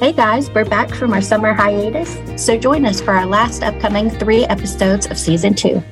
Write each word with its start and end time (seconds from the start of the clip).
Hey 0.00 0.12
guys, 0.12 0.50
we're 0.50 0.64
back 0.64 0.90
from 0.90 1.12
our 1.12 1.22
summer 1.22 1.52
hiatus, 1.52 2.18
so 2.42 2.58
join 2.58 2.84
us 2.84 3.00
for 3.00 3.12
our 3.12 3.24
last 3.24 3.62
upcoming 3.62 4.10
three 4.10 4.44
episodes 4.44 5.06
of 5.06 5.16
season 5.16 5.54
two. 5.54 5.82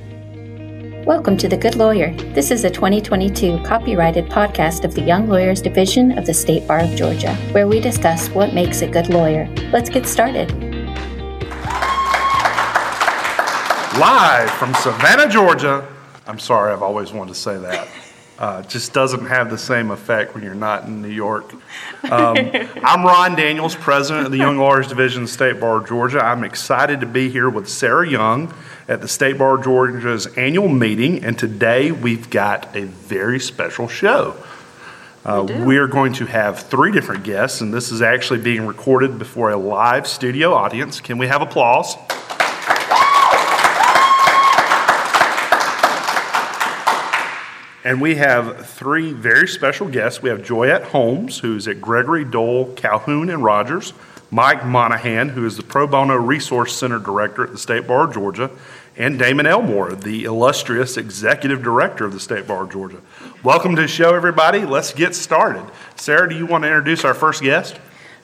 Welcome 1.06 1.36
to 1.36 1.48
The 1.48 1.56
Good 1.56 1.76
Lawyer. 1.76 2.12
This 2.34 2.50
is 2.50 2.64
a 2.64 2.70
2022 2.70 3.62
copyrighted 3.62 4.26
podcast 4.26 4.84
of 4.84 4.94
the 4.94 5.02
Young 5.02 5.28
Lawyers 5.28 5.62
Division 5.62 6.18
of 6.18 6.26
the 6.26 6.34
State 6.34 6.66
Bar 6.66 6.80
of 6.80 6.96
Georgia, 6.96 7.34
where 7.52 7.68
we 7.68 7.80
discuss 7.80 8.28
what 8.30 8.52
makes 8.52 8.82
a 8.82 8.88
good 8.88 9.08
lawyer. 9.08 9.48
Let's 9.72 9.88
get 9.88 10.06
started. 10.06 10.50
Live 13.98 14.50
from 14.50 14.74
Savannah, 14.74 15.28
Georgia. 15.28 15.88
I'm 16.26 16.40
sorry, 16.40 16.72
I've 16.72 16.82
always 16.82 17.12
wanted 17.12 17.34
to 17.34 17.40
say 17.40 17.56
that. 17.58 17.88
Uh, 18.38 18.62
just 18.62 18.92
doesn't 18.92 19.26
have 19.26 19.50
the 19.50 19.58
same 19.58 19.90
effect 19.90 20.34
when 20.34 20.42
you're 20.42 20.54
not 20.54 20.84
in 20.86 21.02
New 21.02 21.08
York. 21.08 21.52
Um, 22.10 22.36
I'm 22.82 23.04
Ron 23.04 23.36
Daniels, 23.36 23.76
president 23.76 24.26
of 24.26 24.32
the 24.32 24.38
Young 24.38 24.58
Lawyers 24.58 24.88
Division, 24.88 25.24
of 25.24 25.28
State 25.28 25.60
Bar 25.60 25.78
of 25.78 25.88
Georgia. 25.88 26.24
I'm 26.24 26.42
excited 26.42 27.00
to 27.00 27.06
be 27.06 27.28
here 27.28 27.50
with 27.50 27.68
Sarah 27.68 28.08
Young 28.08 28.52
at 28.88 29.00
the 29.00 29.08
State 29.08 29.38
Bar 29.38 29.58
of 29.58 29.64
Georgia's 29.64 30.26
annual 30.38 30.68
meeting, 30.68 31.24
and 31.24 31.38
today 31.38 31.92
we've 31.92 32.30
got 32.30 32.74
a 32.74 32.84
very 32.84 33.38
special 33.38 33.86
show. 33.86 34.36
Uh, 35.24 35.46
we 35.64 35.76
are 35.76 35.86
going 35.86 36.12
to 36.14 36.26
have 36.26 36.58
three 36.58 36.90
different 36.90 37.22
guests, 37.22 37.60
and 37.60 37.72
this 37.72 37.92
is 37.92 38.02
actually 38.02 38.40
being 38.40 38.66
recorded 38.66 39.18
before 39.18 39.50
a 39.50 39.56
live 39.56 40.08
studio 40.08 40.52
audience. 40.52 41.00
Can 41.00 41.16
we 41.16 41.28
have 41.28 41.42
applause? 41.42 41.96
And 47.84 48.00
we 48.00 48.14
have 48.14 48.66
three 48.66 49.12
very 49.12 49.48
special 49.48 49.88
guests. 49.88 50.22
We 50.22 50.28
have 50.28 50.42
Joyette 50.42 50.84
Holmes, 50.84 51.40
who's 51.40 51.66
at 51.66 51.80
Gregory 51.80 52.24
Doyle, 52.24 52.72
Calhoun, 52.74 53.28
and 53.28 53.42
Rogers. 53.42 53.92
Mike 54.30 54.64
Monahan, 54.64 55.30
who 55.30 55.44
is 55.44 55.56
the 55.56 55.62
Pro 55.62 55.86
Bono 55.86 56.14
Resource 56.14 56.74
Center 56.76 56.98
Director 56.98 57.44
at 57.44 57.50
the 57.50 57.58
State 57.58 57.86
Bar 57.86 58.04
of 58.04 58.14
Georgia. 58.14 58.50
And 58.96 59.18
Damon 59.18 59.46
Elmore, 59.46 59.94
the 59.94 60.24
illustrious 60.24 60.96
Executive 60.96 61.62
Director 61.62 62.04
of 62.04 62.12
the 62.12 62.20
State 62.20 62.46
Bar 62.46 62.62
of 62.62 62.70
Georgia. 62.70 63.00
Welcome 63.42 63.74
to 63.74 63.82
the 63.82 63.88
show, 63.88 64.14
everybody. 64.14 64.60
Let's 64.60 64.94
get 64.94 65.16
started. 65.16 65.64
Sarah, 65.96 66.28
do 66.28 66.36
you 66.36 66.46
want 66.46 66.62
to 66.62 66.68
introduce 66.68 67.04
our 67.04 67.14
first 67.14 67.42
guest? 67.42 67.78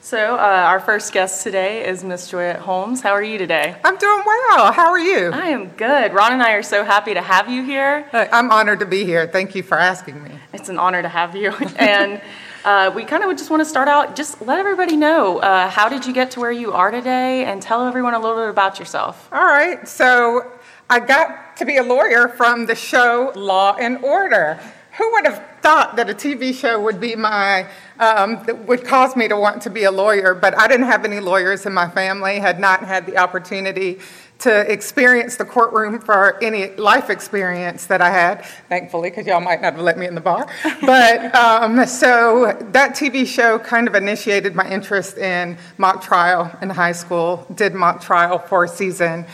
So, 0.09 0.37
uh, 0.37 0.37
our 0.39 0.79
first 0.79 1.13
guest 1.13 1.43
today 1.43 1.87
is 1.87 2.03
Miss 2.03 2.31
Joyette 2.31 2.57
Holmes. 2.57 2.99
How 2.99 3.11
are 3.11 3.21
you 3.21 3.37
today? 3.37 3.75
I'm 3.83 3.95
doing 3.95 4.23
well. 4.25 4.71
How 4.71 4.89
are 4.89 4.97
you? 4.97 5.29
I 5.31 5.49
am 5.49 5.67
good. 5.67 6.15
Ron 6.15 6.33
and 6.33 6.41
I 6.41 6.53
are 6.53 6.63
so 6.63 6.83
happy 6.83 7.13
to 7.13 7.21
have 7.21 7.47
you 7.47 7.63
here. 7.63 8.09
I'm 8.11 8.49
honored 8.49 8.79
to 8.79 8.87
be 8.87 9.05
here. 9.05 9.27
Thank 9.27 9.53
you 9.53 9.61
for 9.61 9.77
asking 9.77 10.23
me. 10.23 10.31
It's 10.51 10.67
an 10.67 10.79
honor 10.79 11.03
to 11.03 11.07
have 11.07 11.35
you. 11.35 11.51
and 11.75 12.19
uh, 12.65 12.91
we 12.95 13.05
kind 13.05 13.23
of 13.23 13.29
just 13.37 13.51
want 13.51 13.61
to 13.61 13.69
start 13.69 13.87
out, 13.87 14.15
just 14.15 14.41
let 14.41 14.57
everybody 14.57 14.97
know 14.97 15.37
uh, 15.37 15.69
how 15.69 15.89
did 15.89 16.07
you 16.07 16.11
get 16.11 16.31
to 16.31 16.39
where 16.39 16.51
you 16.51 16.73
are 16.73 16.89
today 16.89 17.45
and 17.45 17.61
tell 17.61 17.85
everyone 17.85 18.15
a 18.15 18.19
little 18.19 18.37
bit 18.37 18.49
about 18.49 18.79
yourself. 18.79 19.29
All 19.31 19.45
right. 19.45 19.87
So, 19.87 20.51
I 20.89 21.01
got 21.01 21.55
to 21.57 21.65
be 21.65 21.77
a 21.77 21.83
lawyer 21.83 22.29
from 22.29 22.65
the 22.65 22.73
show 22.73 23.31
Law 23.35 23.75
and 23.75 24.03
Order. 24.03 24.59
Who 24.97 25.11
would 25.11 25.25
have 25.27 25.48
thought 25.61 25.95
that 25.95 26.09
a 26.09 26.13
TV 26.13 26.53
show 26.53 26.81
would 26.81 26.99
be 26.99 27.15
my 27.15 27.67
um, 27.99 28.43
that 28.45 28.67
would 28.67 28.85
cause 28.85 29.15
me 29.15 29.27
to 29.27 29.37
want 29.37 29.61
to 29.63 29.69
be 29.69 29.83
a 29.83 29.91
lawyer? 29.91 30.33
But 30.33 30.57
I 30.57 30.67
didn't 30.67 30.87
have 30.87 31.05
any 31.05 31.19
lawyers 31.19 31.65
in 31.65 31.73
my 31.73 31.89
family. 31.89 32.39
Had 32.39 32.59
not 32.59 32.83
had 32.83 33.05
the 33.05 33.17
opportunity 33.17 33.99
to 34.39 34.71
experience 34.71 35.35
the 35.35 35.45
courtroom 35.45 35.99
for 35.99 36.41
any 36.41 36.73
life 36.75 37.09
experience 37.09 37.85
that 37.87 38.01
I 38.01 38.09
had, 38.09 38.45
thankfully, 38.69 39.09
because 39.09 39.27
y'all 39.27 39.41
might 39.41 39.61
not 39.61 39.73
have 39.73 39.81
let 39.81 39.97
me 39.97 40.07
in 40.07 40.15
the 40.15 40.21
bar. 40.21 40.47
But 40.81 41.35
um, 41.35 41.85
so 41.85 42.57
that 42.71 42.95
TV 42.95 43.27
show 43.27 43.59
kind 43.59 43.87
of 43.87 43.95
initiated 43.95 44.55
my 44.55 44.67
interest 44.69 45.17
in 45.17 45.57
mock 45.77 46.01
trial 46.01 46.51
in 46.61 46.69
high 46.69 46.93
school. 46.93 47.45
Did 47.53 47.73
mock 47.73 48.01
trial 48.01 48.39
for 48.39 48.63
a 48.63 48.67
season 48.67 49.25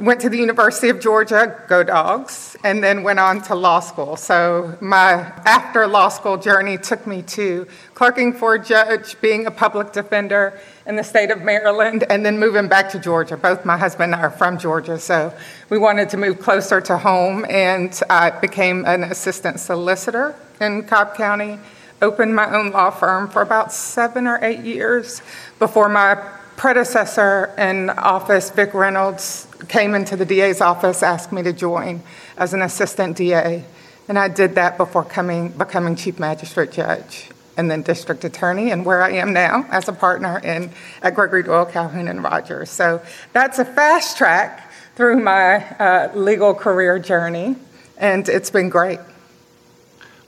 went 0.00 0.20
to 0.20 0.28
the 0.28 0.38
University 0.38 0.88
of 0.90 1.00
Georgia, 1.00 1.60
go 1.66 1.82
dogs, 1.82 2.56
and 2.62 2.82
then 2.84 3.02
went 3.02 3.18
on 3.18 3.42
to 3.42 3.54
law 3.54 3.80
school. 3.80 4.16
So 4.16 4.78
my 4.80 5.32
after 5.44 5.86
law 5.88 6.08
school 6.08 6.36
journey 6.36 6.78
took 6.78 7.04
me 7.06 7.22
to 7.22 7.66
clerking 7.94 8.32
for 8.32 8.54
a 8.54 8.62
judge, 8.62 9.20
being 9.20 9.46
a 9.46 9.50
public 9.50 9.92
defender 9.92 10.58
in 10.86 10.94
the 10.94 11.02
state 11.02 11.30
of 11.30 11.42
Maryland, 11.42 12.04
and 12.08 12.24
then 12.24 12.38
moving 12.38 12.68
back 12.68 12.90
to 12.90 12.98
Georgia. 13.00 13.36
Both 13.36 13.64
my 13.64 13.76
husband 13.76 14.14
and 14.14 14.22
I 14.22 14.26
are 14.26 14.30
from 14.30 14.58
Georgia, 14.58 14.98
so 15.00 15.34
we 15.68 15.78
wanted 15.78 16.08
to 16.10 16.16
move 16.16 16.38
closer 16.38 16.80
to 16.82 16.96
home, 16.96 17.44
and 17.48 18.00
I 18.08 18.30
became 18.30 18.84
an 18.86 19.02
assistant 19.02 19.58
solicitor 19.58 20.36
in 20.60 20.84
Cobb 20.84 21.16
County. 21.16 21.58
Opened 22.00 22.36
my 22.36 22.54
own 22.54 22.70
law 22.70 22.90
firm 22.90 23.28
for 23.28 23.42
about 23.42 23.72
seven 23.72 24.28
or 24.28 24.38
eight 24.44 24.60
years 24.60 25.20
before 25.58 25.88
my 25.88 26.14
predecessor 26.58 27.54
in 27.56 27.88
office, 27.88 28.50
Vic 28.50 28.74
Reynolds, 28.74 29.46
came 29.68 29.94
into 29.94 30.16
the 30.16 30.26
DA's 30.26 30.60
office, 30.60 31.02
asked 31.02 31.32
me 31.32 31.42
to 31.44 31.52
join 31.52 32.02
as 32.36 32.52
an 32.52 32.60
assistant 32.60 33.16
DA. 33.16 33.64
And 34.08 34.18
I 34.18 34.28
did 34.28 34.56
that 34.56 34.76
before 34.76 35.04
coming, 35.04 35.50
becoming 35.50 35.96
chief 35.96 36.18
magistrate 36.18 36.72
judge 36.72 37.30
and 37.56 37.70
then 37.70 37.82
district 37.82 38.24
attorney, 38.24 38.70
and 38.70 38.84
where 38.84 39.02
I 39.02 39.12
am 39.12 39.32
now 39.32 39.66
as 39.70 39.88
a 39.88 39.92
partner 39.92 40.38
in, 40.38 40.70
at 41.02 41.14
Gregory 41.16 41.42
Doyle 41.42 41.66
Calhoun, 41.66 42.06
and 42.06 42.22
Rogers. 42.22 42.70
So 42.70 43.02
that's 43.32 43.58
a 43.58 43.64
fast 43.64 44.16
track 44.16 44.70
through 44.94 45.16
my 45.20 45.56
uh, 45.56 46.12
legal 46.14 46.54
career 46.54 47.00
journey, 47.00 47.56
and 47.96 48.28
it's 48.28 48.50
been 48.50 48.68
great. 48.68 49.00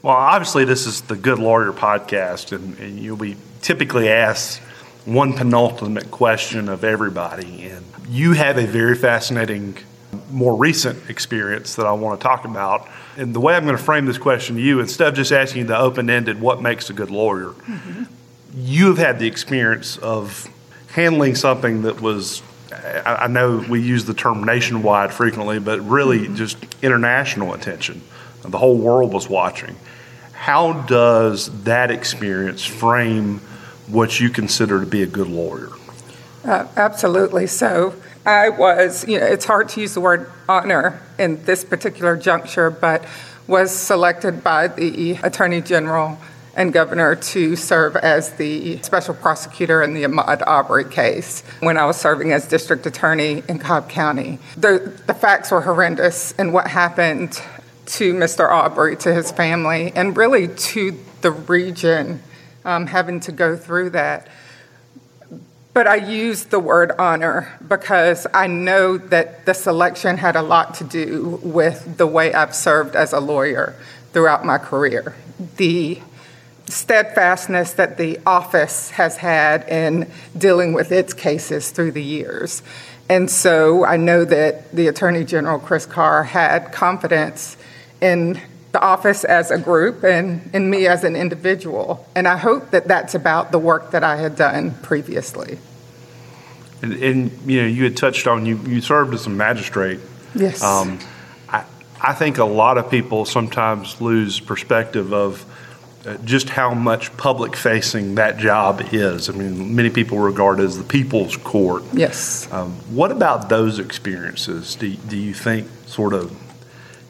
Well, 0.03 0.17
obviously, 0.17 0.65
this 0.65 0.87
is 0.87 1.03
the 1.03 1.15
Good 1.15 1.39
Lawyer 1.39 1.73
podcast, 1.73 2.51
and, 2.51 2.77
and 2.79 2.99
you'll 2.99 3.17
be 3.17 3.37
typically 3.63 4.09
asked 4.09 4.61
one 5.05 5.33
penultimate 5.33 6.11
question 6.11 6.69
of 6.69 6.85
everybody. 6.85 7.67
And 7.69 7.85
you 8.09 8.33
have 8.33 8.59
a 8.59 8.67
very 8.67 8.95
fascinating, 8.95 9.79
more 10.31 10.57
recent 10.57 11.09
experience 11.09 11.75
that 11.77 11.87
I 11.87 11.93
want 11.93 12.21
to 12.21 12.25
talk 12.25 12.45
about. 12.45 12.89
And 13.17 13.35
the 13.35 13.41
way 13.41 13.55
I'm 13.55 13.65
going 13.65 13.77
to 13.77 13.83
frame 13.83 14.07
this 14.07 14.19
question 14.19 14.57
to 14.57 14.63
you, 14.63 14.81
instead 14.81 15.09
of 15.09 15.15
just 15.15 15.33
asking 15.33 15.63
you 15.63 15.67
the 15.69 15.79
open 15.79 16.11
ended, 16.11 16.41
what 16.41 16.63
makes 16.63 16.91
a 16.91 16.93
good 16.93 17.11
lawyer, 17.11 17.51
mm-hmm. 17.51 18.05
you 18.57 18.89
have 18.89 18.99
had 18.99 19.19
the 19.19 19.27
experience 19.27 19.97
of 19.99 20.49
handling 20.89 21.35
something 21.35 21.83
that 21.83 22.01
was. 22.01 22.43
I 23.05 23.27
know 23.27 23.65
we 23.69 23.83
use 23.83 24.05
the 24.05 24.15
term 24.15 24.45
nationwide 24.45 25.13
frequently, 25.13 25.59
but 25.59 25.81
really 25.81 26.21
mm-hmm. 26.21 26.37
just 26.37 26.57
international 26.83 27.53
attention. 27.53 28.01
The 28.43 28.59
whole 28.59 28.79
world 28.79 29.13
was 29.13 29.29
watching. 29.29 29.77
How 30.33 30.73
does 30.73 31.65
that 31.65 31.91
experience 31.91 32.65
frame 32.65 33.41
what 33.91 34.21
you 34.21 34.31
consider 34.31 34.81
to 34.81 34.87
be 34.87 35.03
a 35.03 35.07
good 35.07 35.29
lawyer. 35.29 35.71
Uh, 36.45 36.67
absolutely. 36.77 37.47
So 37.47 37.95
I 38.25 38.49
was, 38.49 39.07
you 39.07 39.19
know, 39.19 39.27
it's 39.27 39.45
hard 39.45 39.69
to 39.71 39.81
use 39.81 39.95
the 39.95 40.01
word 40.01 40.31
honor 40.49 41.03
in 41.19 41.45
this 41.45 41.65
particular 41.65 42.17
juncture, 42.17 42.71
but 42.71 43.05
was 43.47 43.75
selected 43.75 44.45
by 44.45 44.69
the 44.69 45.19
Attorney 45.23 45.61
General 45.61 46.19
and 46.55 46.73
Governor 46.73 47.15
to 47.15 47.57
serve 47.57 47.97
as 47.97 48.33
the 48.35 48.81
special 48.83 49.15
prosecutor 49.15 49.83
in 49.83 49.95
the 49.95 50.05
Ahmaud 50.05 50.43
Arbery 50.47 50.85
case 50.85 51.43
when 51.61 51.77
I 51.77 51.85
was 51.85 51.97
serving 51.97 52.33
as 52.33 52.47
district 52.47 52.87
attorney 52.87 53.43
in 53.49 53.59
Cobb 53.59 53.89
County. 53.89 54.39
The, 54.57 54.93
the 55.07 55.15
facts 55.15 55.51
were 55.51 55.61
horrendous 55.61 56.33
and 56.33 56.53
what 56.53 56.67
happened 56.67 57.41
to 57.87 58.15
Mr. 58.15 58.49
Arbery, 58.49 58.97
to 58.99 59.13
his 59.13 59.33
family, 59.33 59.93
and 59.95 60.17
really 60.17 60.49
to 60.49 60.99
the 61.23 61.31
region 61.33 62.23
um, 62.65 62.87
having 62.87 63.21
to 63.21 63.33
go 63.33 63.57
through 63.57 63.91
that. 63.91 64.29
But 65.73 65.87
I 65.87 65.97
use 65.97 66.45
the 66.45 66.59
word 66.59 66.93
honor 66.99 67.57
because 67.67 68.27
I 68.35 68.49
know 68.49 68.99
that 68.99 69.47
the 69.47 69.55
selection 69.55 70.17
had 70.17 70.35
a 70.35 70.43
lot 70.43 70.75
to 70.75 70.85
do 70.85 71.39
with 71.43 71.97
the 71.97 72.07
way 72.07 72.35
I've 72.35 72.55
served 72.55 72.97
as 72.97 73.13
a 73.13 73.21
lawyer 73.21 73.77
throughout 74.13 74.45
my 74.45 74.59
career. 74.59 75.15
The 75.57 76.01
steadfastness 76.67 77.73
that 77.75 77.99
the 77.99 78.19
office 78.27 78.91
has 78.91 79.17
had 79.19 79.69
in 79.69 80.11
dealing 80.37 80.73
with 80.73 80.93
its 80.93 81.13
cases 81.13 81.71
through 81.71 81.93
the 81.93 82.03
years. 82.03 82.63
And 83.09 83.31
so 83.31 83.85
I 83.85 83.97
know 83.97 84.25
that 84.25 84.71
the 84.73 84.89
Attorney 84.89 85.25
General, 85.25 85.59
Chris 85.59 85.87
Carr, 85.87 86.25
had 86.25 86.73
confidence 86.73 87.57
in 88.01 88.41
the 88.73 88.81
office 88.81 89.25
as 89.25 89.51
a 89.51 89.59
group 89.59 90.05
and, 90.05 90.49
and 90.53 90.71
me 90.71 90.87
as 90.87 91.05
an 91.05 91.17
individual. 91.17 92.07
And 92.15 92.29
I 92.29 92.37
hope 92.37 92.71
that 92.71 92.87
that's 92.87 93.15
about 93.15 93.51
the 93.51 93.59
work 93.59 93.91
that 93.91 94.05
I 94.05 94.17
had 94.17 94.37
done 94.37 94.73
previously. 94.83 95.59
And, 96.83 96.93
and 96.95 97.51
you 97.51 97.63
know, 97.63 97.69
you 97.69 97.85
had 97.85 97.97
touched 97.97 98.27
on 98.27 98.47
you, 98.47 98.59
you 98.59 98.81
served 98.81 99.13
as 99.13 99.27
a 99.27 99.31
magistrate. 99.31 100.01
Yes. 100.35 100.63
Um, 100.63 100.99
I, 101.49 101.65
I 102.01 102.15
think 102.15 102.39
a 102.39 102.45
lot 102.45 102.79
of 102.79 102.91
people 102.91 103.25
sometimes 103.25 104.01
lose 104.01 104.39
perspective 104.41 105.13
of 105.13 105.45
uh, 106.07 106.17
just 106.25 106.49
how 106.49 106.73
much 106.73 107.15
public 107.19 107.55
facing 107.57 108.15
that 108.15 108.39
job 108.39 108.81
is. 108.93 109.29
I 109.29 109.33
mean, 109.33 109.75
many 109.75 109.91
people 109.91 110.19
regard 110.19 110.61
it 110.61 110.63
as 110.63 110.79
the 110.79 110.85
people's 110.85 111.37
court. 111.37 111.83
Yes. 111.93 112.51
Um, 112.51 112.71
what 112.95 113.13
about 113.13 113.49
those 113.51 113.79
experiences 113.79 114.77
do, 114.77 114.95
do 114.95 115.19
you 115.19 115.35
think 115.35 115.69
sort 115.87 116.15
of 116.15 116.35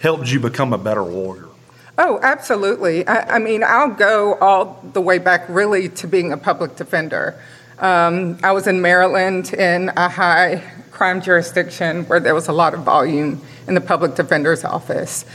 helped 0.01 0.33
you 0.33 0.41
become 0.41 0.73
a 0.73 0.79
better 0.79 1.03
lawyer? 1.03 1.50
Oh, 2.03 2.19
absolutely. 2.23 3.07
I, 3.07 3.37
I, 3.37 3.39
mean, 3.39 3.63
I'll 3.63 3.91
go 3.91 4.37
all 4.37 4.83
the 4.95 5.03
way 5.03 5.19
back 5.19 5.45
really 5.51 5.91
to 5.91 6.07
being 6.07 6.33
a 6.33 6.39
public 6.39 6.77
defender. 6.77 7.39
Um, 7.79 8.39
I 8.43 8.53
was 8.53 8.67
in 8.67 8.81
Maryland 8.81 9.53
in 9.53 9.91
a 9.99 10.09
high 10.09 10.63
crime 10.93 11.21
jurisdiction 11.21 12.07
where 12.07 12.19
there 12.19 12.35
was 12.35 12.49
a 12.49 12.55
lot 12.55 12.73
of 12.73 12.85
volume 12.85 13.43
in 13.69 13.75
the 13.75 13.83
public 13.83 14.15
defender's 14.15 14.65
office. 14.65 15.27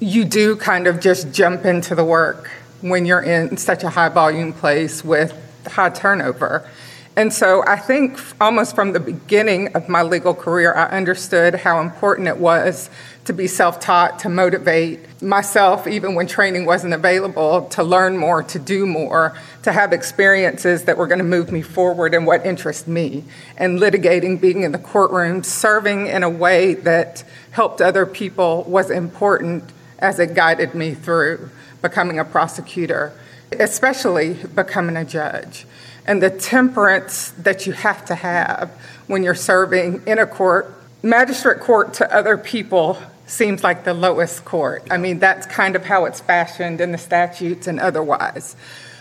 You 0.00 0.24
do 0.24 0.56
kind 0.56 0.86
of 0.86 1.00
just 1.00 1.34
jump 1.34 1.66
into 1.66 1.94
the 1.94 2.04
work 2.04 2.50
when 2.80 3.04
you're 3.04 3.22
in 3.22 3.58
such 3.58 3.84
a 3.84 3.90
high 3.90 4.08
volume 4.08 4.54
place 4.54 5.04
with 5.04 5.38
high 5.66 5.90
turnover. 5.90 6.66
And 7.14 7.30
so 7.30 7.62
I 7.66 7.76
think 7.76 8.18
almost 8.40 8.74
from 8.74 8.92
the 8.92 9.00
beginning 9.00 9.74
of 9.74 9.86
my 9.90 10.02
legal 10.02 10.32
career, 10.32 10.72
I 10.74 10.86
understood 10.96 11.56
how 11.56 11.82
important 11.82 12.28
it 12.28 12.38
was 12.38 12.88
to 13.26 13.32
be 13.32 13.46
self 13.46 13.80
taught, 13.80 14.20
to 14.20 14.28
motivate 14.28 15.22
myself, 15.22 15.86
even 15.86 16.14
when 16.14 16.26
training 16.26 16.64
wasn't 16.64 16.94
available, 16.94 17.66
to 17.68 17.82
learn 17.82 18.16
more, 18.16 18.42
to 18.42 18.58
do 18.58 18.86
more, 18.86 19.36
to 19.62 19.72
have 19.72 19.92
experiences 19.92 20.84
that 20.84 20.96
were 20.96 21.06
going 21.06 21.18
to 21.18 21.24
move 21.24 21.52
me 21.52 21.62
forward 21.62 22.14
and 22.14 22.26
what 22.26 22.44
interests 22.46 22.86
me. 22.86 23.24
And 23.56 23.78
litigating, 23.78 24.40
being 24.40 24.62
in 24.62 24.72
the 24.72 24.78
courtroom, 24.78 25.42
serving 25.42 26.06
in 26.06 26.22
a 26.22 26.30
way 26.30 26.74
that 26.74 27.24
helped 27.50 27.80
other 27.80 28.06
people 28.06 28.64
was 28.64 28.90
important 28.90 29.64
as 29.98 30.18
it 30.18 30.34
guided 30.34 30.74
me 30.74 30.94
through 30.94 31.50
becoming 31.82 32.18
a 32.18 32.24
prosecutor, 32.24 33.12
especially 33.52 34.34
becoming 34.34 34.96
a 34.96 35.04
judge 35.04 35.66
and 36.06 36.22
the 36.22 36.30
temperance 36.30 37.32
that 37.32 37.66
you 37.66 37.72
have 37.72 38.04
to 38.04 38.14
have 38.14 38.70
when 39.08 39.22
you're 39.22 39.34
serving 39.34 40.02
in 40.06 40.18
a 40.18 40.26
court. 40.26 40.72
Magistrate 41.02 41.60
court 41.60 41.94
to 41.94 42.14
other 42.14 42.38
people 42.38 42.98
seems 43.26 43.62
like 43.62 43.84
the 43.84 43.94
lowest 43.94 44.44
court. 44.44 44.86
I 44.90 44.96
mean, 44.96 45.18
that's 45.18 45.46
kind 45.46 45.76
of 45.76 45.84
how 45.84 46.04
it's 46.04 46.20
fashioned 46.20 46.80
in 46.80 46.92
the 46.92 46.98
statutes 46.98 47.66
and 47.66 47.78
otherwise. 47.80 48.56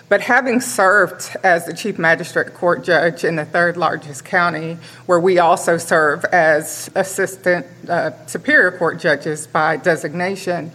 But 0.07 0.22
having 0.22 0.62
served 0.62 1.36
as 1.44 1.66
the 1.66 1.74
chief 1.74 1.98
magistrate 1.98 2.54
court 2.54 2.83
judge 2.83 3.24
in 3.24 3.38
the 3.38 3.45
third 3.45 3.75
largest 3.75 4.24
county, 4.24 4.77
where 5.07 5.19
we 5.19 5.39
also 5.39 5.77
serve 5.77 6.24
as 6.25 6.92
assistant 6.94 7.66
uh, 7.89 8.12
superior 8.27 8.72
court 8.77 9.00
judges 9.00 9.48
by 9.48 9.77
designation, 9.77 10.72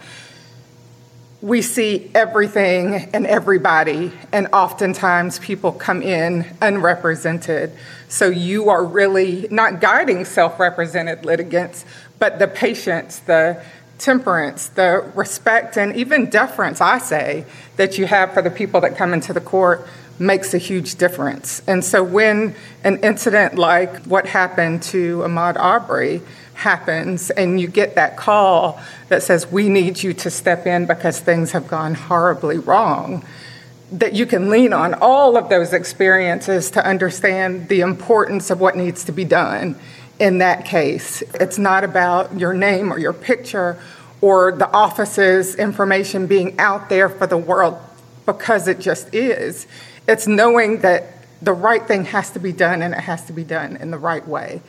we 1.41 1.61
see 1.63 2.11
everything 2.13 2.93
and 3.13 3.25
everybody, 3.25 4.11
and 4.31 4.47
oftentimes 4.53 5.39
people 5.39 5.71
come 5.71 6.03
in 6.03 6.45
unrepresented. 6.61 7.71
So 8.09 8.27
you 8.27 8.69
are 8.69 8.83
really 8.85 9.47
not 9.49 9.81
guiding 9.81 10.25
self 10.25 10.59
represented 10.59 11.25
litigants, 11.25 11.83
but 12.19 12.37
the 12.37 12.47
patience, 12.47 13.19
the 13.19 13.63
temperance, 13.97 14.67
the 14.69 15.11
respect, 15.15 15.77
and 15.77 15.95
even 15.95 16.29
deference, 16.29 16.79
I 16.81 16.99
say, 16.99 17.45
that 17.77 17.97
you 17.97 18.05
have 18.05 18.33
for 18.33 18.41
the 18.41 18.51
people 18.51 18.81
that 18.81 18.95
come 18.95 19.13
into 19.13 19.33
the 19.33 19.41
court 19.41 19.87
makes 20.19 20.53
a 20.53 20.57
huge 20.59 20.95
difference. 20.95 21.63
And 21.67 21.83
so 21.83 22.03
when 22.03 22.55
an 22.83 22.97
incident 22.97 23.55
like 23.55 24.03
what 24.05 24.27
happened 24.27 24.83
to 24.83 25.19
Ahmaud 25.19 25.57
Arbery, 25.57 26.21
happens 26.61 27.31
and 27.31 27.59
you 27.59 27.67
get 27.67 27.95
that 27.95 28.17
call 28.17 28.79
that 29.09 29.23
says, 29.23 29.51
We 29.51 29.67
need 29.67 30.01
you 30.01 30.13
to 30.13 30.29
step 30.29 30.65
in 30.65 30.85
because 30.85 31.19
things 31.19 31.51
have 31.51 31.67
gone 31.67 31.95
horribly 31.95 32.57
wrong, 32.57 33.25
that 33.91 34.13
you 34.13 34.25
can 34.25 34.49
lean 34.49 34.71
on 34.71 34.93
all 34.93 35.37
of 35.37 35.49
those 35.49 35.73
experiences 35.73 36.71
to 36.71 36.85
understand 36.85 37.67
the 37.67 37.81
importance 37.81 38.49
of 38.49 38.61
what 38.61 38.77
needs 38.77 39.03
to 39.05 39.11
be 39.11 39.25
done 39.25 39.75
in 40.19 40.37
that 40.37 40.65
case. 40.65 41.23
It's 41.33 41.57
not 41.57 41.83
about 41.83 42.37
your 42.39 42.53
name 42.53 42.93
or 42.93 42.99
your 42.99 43.13
picture 43.13 43.77
or 44.21 44.51
the 44.51 44.69
office's 44.71 45.55
information 45.55 46.27
being 46.27 46.59
out 46.59 46.89
there 46.89 47.09
for 47.09 47.25
the 47.25 47.37
world 47.37 47.79
because 48.25 48.67
it 48.67 48.79
just 48.79 49.13
is. 49.15 49.65
It's 50.07 50.27
knowing 50.27 50.81
that 50.81 51.25
the 51.41 51.53
right 51.53 51.85
thing 51.87 52.05
has 52.05 52.29
to 52.31 52.39
be 52.39 52.51
done 52.51 52.83
and 52.83 52.93
it 52.93 52.99
has 52.99 53.25
to 53.25 53.33
be 53.33 53.43
done 53.43 53.77
in 53.77 53.89
the 53.89 53.97
right 53.97 54.25
way. 54.27 54.61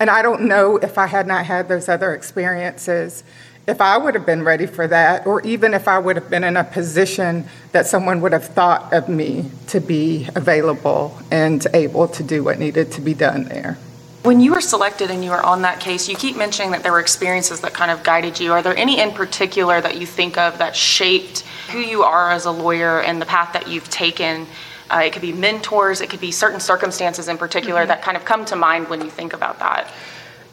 And 0.00 0.08
I 0.08 0.22
don't 0.22 0.48
know 0.48 0.78
if 0.78 0.96
I 0.96 1.06
had 1.06 1.26
not 1.26 1.44
had 1.44 1.68
those 1.68 1.86
other 1.86 2.14
experiences, 2.14 3.22
if 3.68 3.82
I 3.82 3.98
would 3.98 4.14
have 4.14 4.24
been 4.24 4.42
ready 4.42 4.64
for 4.64 4.88
that, 4.88 5.26
or 5.26 5.42
even 5.42 5.74
if 5.74 5.86
I 5.86 5.98
would 5.98 6.16
have 6.16 6.30
been 6.30 6.42
in 6.42 6.56
a 6.56 6.64
position 6.64 7.44
that 7.72 7.86
someone 7.86 8.22
would 8.22 8.32
have 8.32 8.46
thought 8.46 8.94
of 8.94 9.10
me 9.10 9.50
to 9.68 9.78
be 9.78 10.26
available 10.34 11.18
and 11.30 11.64
able 11.74 12.08
to 12.08 12.22
do 12.22 12.42
what 12.42 12.58
needed 12.58 12.90
to 12.92 13.02
be 13.02 13.12
done 13.12 13.44
there. 13.44 13.76
When 14.22 14.40
you 14.40 14.52
were 14.52 14.62
selected 14.62 15.10
and 15.10 15.22
you 15.22 15.30
were 15.30 15.42
on 15.42 15.62
that 15.62 15.80
case, 15.80 16.08
you 16.08 16.16
keep 16.16 16.36
mentioning 16.36 16.72
that 16.72 16.82
there 16.82 16.92
were 16.92 17.00
experiences 17.00 17.60
that 17.60 17.74
kind 17.74 17.90
of 17.90 18.02
guided 18.02 18.40
you. 18.40 18.52
Are 18.52 18.62
there 18.62 18.76
any 18.76 19.00
in 19.00 19.12
particular 19.12 19.82
that 19.82 19.98
you 19.98 20.06
think 20.06 20.38
of 20.38 20.58
that 20.58 20.74
shaped 20.74 21.40
who 21.70 21.78
you 21.78 22.02
are 22.02 22.30
as 22.30 22.46
a 22.46 22.50
lawyer 22.50 23.00
and 23.02 23.20
the 23.20 23.26
path 23.26 23.52
that 23.52 23.68
you've 23.68 23.88
taken 23.90 24.46
uh, 24.92 25.02
it 25.04 25.12
could 25.12 25.22
be 25.22 25.32
mentors, 25.32 26.00
it 26.00 26.10
could 26.10 26.20
be 26.20 26.30
certain 26.30 26.60
circumstances 26.60 27.28
in 27.28 27.38
particular 27.38 27.80
mm-hmm. 27.80 27.88
that 27.88 28.02
kind 28.02 28.16
of 28.16 28.24
come 28.24 28.44
to 28.46 28.56
mind 28.56 28.88
when 28.88 29.00
you 29.00 29.10
think 29.10 29.32
about 29.32 29.58
that. 29.58 29.90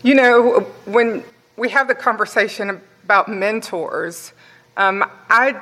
You 0.03 0.15
know, 0.15 0.59
when 0.85 1.23
we 1.55 1.69
have 1.69 1.87
the 1.87 1.95
conversation 1.95 2.81
about 3.03 3.27
mentors, 3.27 4.33
um, 4.77 5.03
I 5.29 5.59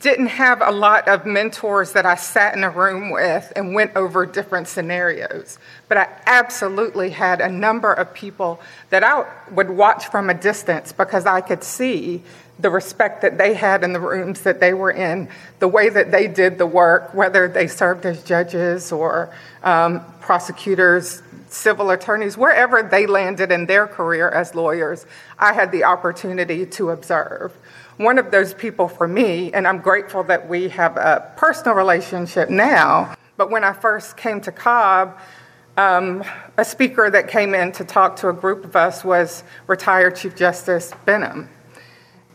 didn't 0.00 0.26
have 0.26 0.60
a 0.60 0.72
lot 0.72 1.06
of 1.06 1.24
mentors 1.24 1.92
that 1.92 2.04
I 2.04 2.16
sat 2.16 2.56
in 2.56 2.64
a 2.64 2.70
room 2.70 3.10
with 3.10 3.52
and 3.54 3.74
went 3.74 3.94
over 3.94 4.26
different 4.26 4.66
scenarios. 4.66 5.58
But 5.86 5.98
I 5.98 6.08
absolutely 6.26 7.10
had 7.10 7.40
a 7.40 7.48
number 7.48 7.92
of 7.92 8.12
people 8.12 8.60
that 8.90 9.04
I 9.04 9.24
would 9.52 9.70
watch 9.70 10.06
from 10.06 10.30
a 10.30 10.34
distance 10.34 10.92
because 10.92 11.26
I 11.26 11.40
could 11.40 11.62
see 11.62 12.22
the 12.58 12.70
respect 12.70 13.22
that 13.22 13.38
they 13.38 13.54
had 13.54 13.84
in 13.84 13.92
the 13.92 14.00
rooms 14.00 14.40
that 14.42 14.60
they 14.60 14.74
were 14.74 14.90
in, 14.90 15.28
the 15.60 15.68
way 15.68 15.88
that 15.88 16.10
they 16.10 16.26
did 16.26 16.58
the 16.58 16.66
work, 16.66 17.14
whether 17.14 17.46
they 17.46 17.66
served 17.68 18.04
as 18.04 18.22
judges 18.24 18.90
or 18.90 19.32
um, 19.62 20.04
prosecutors, 20.20 21.22
civil 21.48 21.90
attorneys, 21.90 22.36
wherever 22.36 22.82
they 22.82 23.06
landed 23.06 23.52
in 23.52 23.66
their 23.66 23.86
career 23.86 24.28
as 24.28 24.54
lawyers, 24.54 25.06
I 25.38 25.52
had 25.52 25.72
the 25.72 25.84
opportunity 25.84 26.66
to 26.66 26.90
observe. 26.90 27.52
One 27.96 28.18
of 28.18 28.30
those 28.30 28.54
people 28.54 28.88
for 28.88 29.08
me, 29.08 29.52
and 29.52 29.66
I'm 29.66 29.78
grateful 29.78 30.22
that 30.24 30.48
we 30.48 30.68
have 30.68 30.96
a 30.96 31.32
personal 31.36 31.74
relationship 31.74 32.50
now, 32.50 33.14
but 33.36 33.50
when 33.50 33.64
I 33.64 33.72
first 33.72 34.16
came 34.16 34.40
to 34.42 34.52
Cobb, 34.52 35.18
um, 35.76 36.24
a 36.56 36.64
speaker 36.64 37.08
that 37.08 37.28
came 37.28 37.54
in 37.54 37.70
to 37.72 37.84
talk 37.84 38.16
to 38.16 38.28
a 38.28 38.32
group 38.32 38.64
of 38.64 38.74
us 38.74 39.04
was 39.04 39.44
retired 39.68 40.16
Chief 40.16 40.34
Justice 40.34 40.92
Benham. 41.06 41.48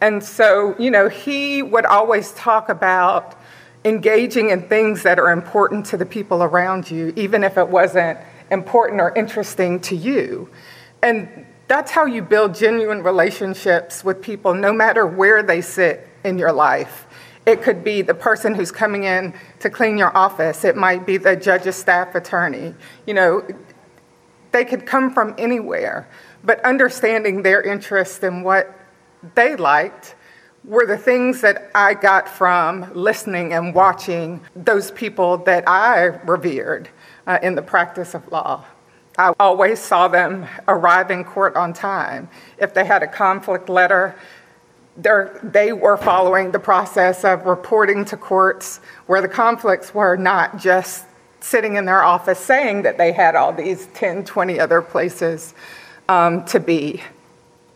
And 0.04 0.22
so, 0.22 0.76
you 0.78 0.92
know, 0.92 1.08
he 1.08 1.64
would 1.64 1.86
always 1.86 2.34
talk 2.34 2.68
about 2.68 3.40
engaging 3.86 4.50
in 4.50 4.68
things 4.68 5.04
that 5.04 5.18
are 5.18 5.32
important 5.32 5.86
to 5.88 5.98
the 5.98 6.06
people 6.06 6.44
around 6.44 6.92
you, 6.92 7.14
even 7.16 7.42
if 7.42 7.58
it 7.58 7.70
wasn't 7.70 8.20
important 8.52 9.00
or 9.00 9.16
interesting 9.16 9.80
to 9.80 9.96
you. 9.96 10.50
And 11.02 11.46
that's 11.70 11.90
how 11.90 12.04
you 12.04 12.22
build 12.22 12.54
genuine 12.54 13.02
relationships 13.02 14.04
with 14.04 14.22
people, 14.22 14.54
no 14.54 14.74
matter 14.74 15.08
where 15.08 15.42
they 15.42 15.62
sit 15.62 16.06
in 16.26 16.38
your 16.38 16.52
life. 16.52 17.08
It 17.46 17.62
could 17.62 17.82
be 17.82 18.02
the 18.02 18.14
person 18.14 18.56
who's 18.56 18.74
coming 18.74 19.06
in 19.06 19.34
to 19.62 19.70
clean 19.70 19.98
your 19.98 20.16
office, 20.18 20.66
it 20.66 20.76
might 20.76 21.06
be 21.06 21.16
the 21.16 21.38
judge's 21.38 21.78
staff 21.78 22.14
attorney. 22.14 22.76
You 23.08 23.14
know, 23.14 23.48
they 24.52 24.66
could 24.66 24.86
come 24.86 25.14
from 25.14 25.34
anywhere, 25.38 26.10
but 26.44 26.60
understanding 26.66 27.44
their 27.44 27.62
interest 27.62 28.22
and 28.22 28.44
what 28.44 28.82
they 29.36 29.56
liked 29.56 30.16
were 30.66 30.86
the 30.86 30.98
things 30.98 31.42
that 31.42 31.70
I 31.76 31.94
got 31.94 32.28
from 32.30 32.92
listening 32.94 33.54
and 33.54 33.76
watching 33.76 34.42
those 34.56 34.92
people 34.92 35.38
that 35.40 35.68
I 35.68 36.06
revered 36.26 36.90
uh, 37.28 37.40
in 37.44 37.56
the 37.56 37.62
practice 37.62 38.14
of 38.14 38.30
law. 38.32 38.64
I 39.18 39.34
always 39.40 39.80
saw 39.80 40.08
them 40.08 40.48
arrive 40.68 41.12
in 41.12 41.24
court 41.24 41.56
on 41.56 41.74
time. 41.74 42.30
If 42.58 42.74
they 42.74 42.86
had 42.86 43.04
a 43.04 43.08
conflict 43.08 43.70
letter, 43.70 44.16
they 44.96 45.74
were 45.74 45.98
following 45.98 46.52
the 46.52 46.60
process 46.60 47.24
of 47.24 47.46
reporting 47.46 48.06
to 48.06 48.18
courts 48.18 48.80
where 49.08 49.22
the 49.22 49.28
conflicts 49.28 49.94
were 49.94 50.16
not 50.16 50.58
just 50.58 51.06
sitting 51.42 51.76
in 51.76 51.86
their 51.86 52.04
office 52.04 52.40
saying 52.40 52.84
that 52.84 52.98
they 52.98 53.12
had 53.12 53.36
all 53.36 53.52
these 53.52 53.88
10, 53.94 54.24
20 54.24 54.60
other 54.60 54.82
places 54.82 55.54
um, 56.08 56.46
to 56.46 56.60
be. 56.60 57.02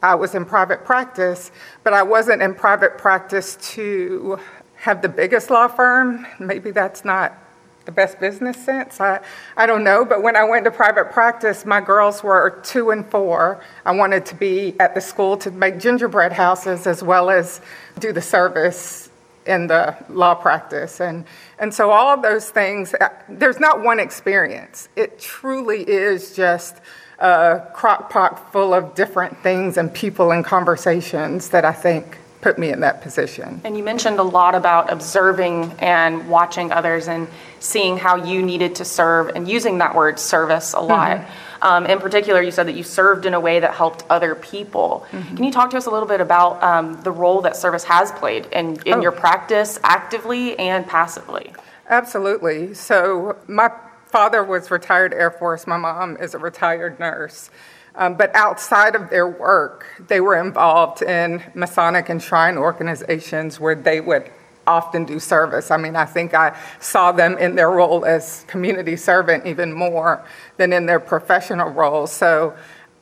I 0.02 0.16
was 0.16 0.36
in 0.36 0.46
private 0.46 0.86
practice, 0.86 1.52
but 1.84 1.94
I 1.94 2.04
wasn't 2.04 2.42
in 2.42 2.54
private 2.54 2.98
practice 2.98 3.58
to 3.74 4.40
have 4.76 5.02
the 5.02 5.10
biggest 5.10 5.50
law 5.50 5.68
firm. 5.68 6.28
Maybe 6.40 6.72
that's 6.72 7.04
not 7.04 7.38
the 7.86 7.92
best 7.92 8.20
business 8.20 8.58
sense. 8.64 9.00
I, 9.00 9.22
I 9.56 9.66
don't 9.66 9.84
know. 9.84 10.06
But 10.06 10.22
when 10.22 10.36
I 10.36 10.44
went 10.44 10.66
to 10.66 10.72
private 10.72 11.12
practice, 11.12 11.66
my 11.66 11.82
girls 11.82 12.22
were 12.22 12.60
two 12.64 12.92
and 12.92 13.06
four. 13.10 13.64
I 13.86 13.94
wanted 13.94 14.26
to 14.28 14.36
be 14.36 14.76
at 14.80 14.94
the 14.94 15.02
school 15.02 15.38
to 15.38 15.52
make 15.52 15.80
gingerbread 15.80 16.34
houses 16.34 16.86
as 16.86 17.02
well 17.02 17.30
as 17.30 17.62
do 17.98 18.12
the 18.12 18.22
service 18.22 19.10
in 19.48 19.68
the 19.68 19.96
law 20.10 20.36
practice. 20.36 21.00
And, 21.00 21.26
and 21.58 21.74
so 21.74 21.90
all 21.90 22.14
of 22.14 22.22
those 22.22 22.50
things, 22.50 22.94
uh, 22.94 23.08
there's 23.30 23.60
not 23.60 23.82
one 23.82 24.00
experience. 24.00 24.90
It 24.98 25.18
truly 25.18 25.88
is 25.90 26.36
just 26.36 26.76
a 27.20 27.68
crock 27.74 28.10
pot 28.10 28.52
full 28.52 28.74
of 28.74 28.96
different 28.96 29.38
things 29.42 29.78
and 29.78 29.94
people 29.94 30.32
and 30.32 30.46
conversations 30.46 31.50
that 31.50 31.66
I 31.66 31.74
think 31.74 32.18
put 32.42 32.60
me 32.60 32.70
in 32.70 32.82
that 32.82 33.02
position. 33.02 33.60
And 33.64 33.76
you 33.76 33.84
mentioned 33.84 34.20
a 34.20 34.24
lot 34.24 34.54
about 34.54 34.92
observing 34.92 35.74
and 35.80 36.30
watching 36.30 36.72
others 36.72 37.08
and 37.08 37.28
seeing 37.60 37.98
how 37.98 38.16
you 38.16 38.44
needed 38.44 38.76
to 38.76 38.86
serve 38.86 39.30
and 39.30 39.48
using 39.48 39.80
that 39.80 39.96
word 39.96 40.20
service 40.20 40.74
a 40.74 40.80
lot. 40.80 41.18
Mm-hmm. 41.18 41.64
Um, 41.64 41.86
in 41.88 41.98
particular, 41.98 42.42
you 42.42 42.52
said 42.52 42.68
that 42.68 42.76
you 42.76 42.84
served 42.84 43.26
in 43.26 43.34
a 43.34 43.40
way 43.40 43.60
that 43.60 43.74
helped 43.74 44.04
other 44.10 44.36
people. 44.36 45.08
Mm-hmm. 45.12 45.36
Can 45.36 45.44
you 45.44 45.52
talk 45.52 45.72
to 45.72 45.78
us 45.78 45.88
a 45.88 45.90
little 45.90 46.08
bit 46.08 46.22
about 46.22 46.62
um, 46.62 47.02
the 47.02 47.12
role 47.12 47.42
that 47.42 47.56
service 47.56 47.84
has 47.86 48.12
played 48.12 48.46
in, 48.52 48.80
in 48.86 48.94
oh. 48.94 49.02
your 49.02 49.12
practice 49.12 49.80
actively 49.84 50.58
and 50.60 50.86
passively? 50.86 51.54
Absolutely. 51.90 52.76
So, 52.76 53.38
my 53.48 53.72
father 54.10 54.44
was 54.44 54.72
retired 54.72 55.14
Air 55.14 55.32
Force, 55.32 55.68
my 55.68 55.78
mom 55.78 56.18
is 56.18 56.34
a 56.34 56.38
retired 56.38 57.00
nurse. 57.00 57.50
Um, 57.96 58.14
but 58.14 58.34
outside 58.36 58.96
of 58.96 59.10
their 59.10 59.28
work, 59.28 59.88
they 60.08 60.22
were 60.22 60.40
involved 60.40 61.02
in 61.02 61.42
Masonic 61.56 62.10
and 62.10 62.22
Shrine 62.22 62.56
organizations 62.56 63.60
where 63.60 63.74
they 63.74 64.02
would 64.02 64.30
often 64.68 65.06
do 65.06 65.20
service. 65.20 65.72
I 65.72 65.78
mean, 65.78 65.96
I 65.96 66.06
think 66.06 66.34
I 66.34 66.56
saw 66.80 67.12
them 67.12 67.38
in 67.38 67.56
their 67.56 67.72
role 67.72 68.06
as 68.06 68.46
community 68.48 68.98
servant 68.98 69.48
even 69.48 69.74
more 69.74 70.24
than 70.58 70.74
in 70.74 70.86
their 70.86 71.00
professional 71.00 71.70
role. 71.70 72.06
So 72.06 72.56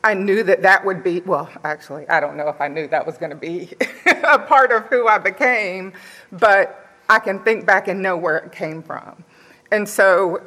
I 0.03 0.13
knew 0.13 0.43
that 0.43 0.61
that 0.61 0.85
would 0.85 1.03
be, 1.03 1.21
well, 1.21 1.49
actually, 1.63 2.07
I 2.07 2.19
don't 2.19 2.37
know 2.37 2.47
if 2.47 2.61
I 2.61 2.67
knew 2.67 2.87
that 2.87 3.05
was 3.05 3.17
going 3.17 3.31
to 3.31 3.35
be 3.35 3.73
a 4.05 4.39
part 4.39 4.71
of 4.71 4.83
who 4.83 5.07
I 5.07 5.17
became, 5.17 5.93
but 6.31 6.87
I 7.09 7.19
can 7.19 7.39
think 7.39 7.65
back 7.65 7.87
and 7.87 8.01
know 8.01 8.15
where 8.15 8.37
it 8.37 8.51
came 8.51 8.81
from. 8.81 9.23
And 9.71 9.89
so 9.89 10.41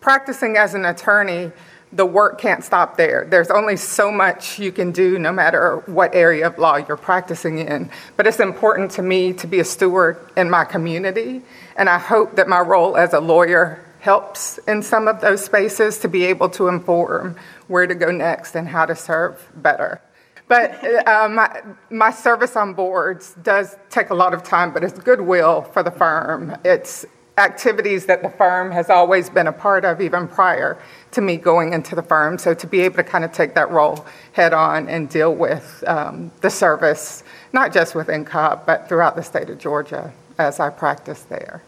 practicing 0.00 0.56
as 0.56 0.74
an 0.74 0.84
attorney, 0.84 1.52
the 1.92 2.06
work 2.06 2.40
can't 2.40 2.62
stop 2.62 2.96
there. 2.96 3.26
There's 3.28 3.50
only 3.50 3.76
so 3.76 4.12
much 4.12 4.58
you 4.58 4.70
can 4.70 4.92
do 4.92 5.18
no 5.18 5.32
matter 5.32 5.82
what 5.86 6.14
area 6.14 6.46
of 6.46 6.58
law 6.58 6.76
you're 6.76 6.96
practicing 6.96 7.58
in. 7.58 7.90
But 8.16 8.26
it's 8.26 8.40
important 8.40 8.92
to 8.92 9.02
me 9.02 9.32
to 9.34 9.46
be 9.46 9.58
a 9.60 9.64
steward 9.64 10.18
in 10.36 10.50
my 10.50 10.64
community, 10.64 11.42
and 11.76 11.88
I 11.88 11.98
hope 11.98 12.36
that 12.36 12.48
my 12.48 12.60
role 12.60 12.96
as 12.96 13.12
a 13.12 13.20
lawyer 13.20 13.84
helps 14.00 14.58
in 14.66 14.82
some 14.82 15.08
of 15.08 15.20
those 15.20 15.44
spaces 15.44 15.98
to 15.98 16.08
be 16.08 16.24
able 16.24 16.48
to 16.48 16.68
inform 16.68 17.36
where 17.66 17.86
to 17.86 17.94
go 17.94 18.10
next 18.10 18.54
and 18.54 18.68
how 18.68 18.86
to 18.86 18.96
serve 18.96 19.48
better. 19.56 20.00
But 20.48 21.06
uh, 21.06 21.28
my, 21.28 21.60
my 21.90 22.10
service 22.10 22.56
on 22.56 22.74
boards 22.74 23.34
does 23.42 23.76
take 23.88 24.10
a 24.10 24.14
lot 24.14 24.34
of 24.34 24.42
time, 24.42 24.72
but 24.72 24.82
it's 24.82 24.98
goodwill 24.98 25.62
for 25.62 25.82
the 25.82 25.92
firm. 25.92 26.56
It's 26.64 27.04
activities 27.40 28.06
that 28.06 28.22
the 28.22 28.28
firm 28.28 28.70
has 28.70 28.90
always 28.90 29.30
been 29.30 29.46
a 29.46 29.52
part 29.52 29.84
of, 29.84 30.00
even 30.00 30.28
prior 30.28 30.78
to 31.12 31.20
me 31.20 31.36
going 31.36 31.72
into 31.72 31.94
the 31.94 32.02
firm. 32.02 32.38
So 32.38 32.54
to 32.54 32.66
be 32.66 32.80
able 32.80 32.96
to 32.96 33.04
kind 33.04 33.24
of 33.24 33.32
take 33.32 33.54
that 33.54 33.70
role 33.70 34.06
head 34.32 34.52
on 34.52 34.88
and 34.88 35.08
deal 35.08 35.34
with 35.34 35.82
um, 35.86 36.30
the 36.40 36.50
service, 36.50 37.24
not 37.52 37.72
just 37.72 37.94
within 37.94 38.24
Cobb, 38.24 38.66
but 38.66 38.88
throughout 38.88 39.16
the 39.16 39.22
state 39.22 39.50
of 39.50 39.58
Georgia 39.58 40.12
as 40.38 40.60
I 40.60 40.70
practice 40.70 41.22
there. 41.22 41.62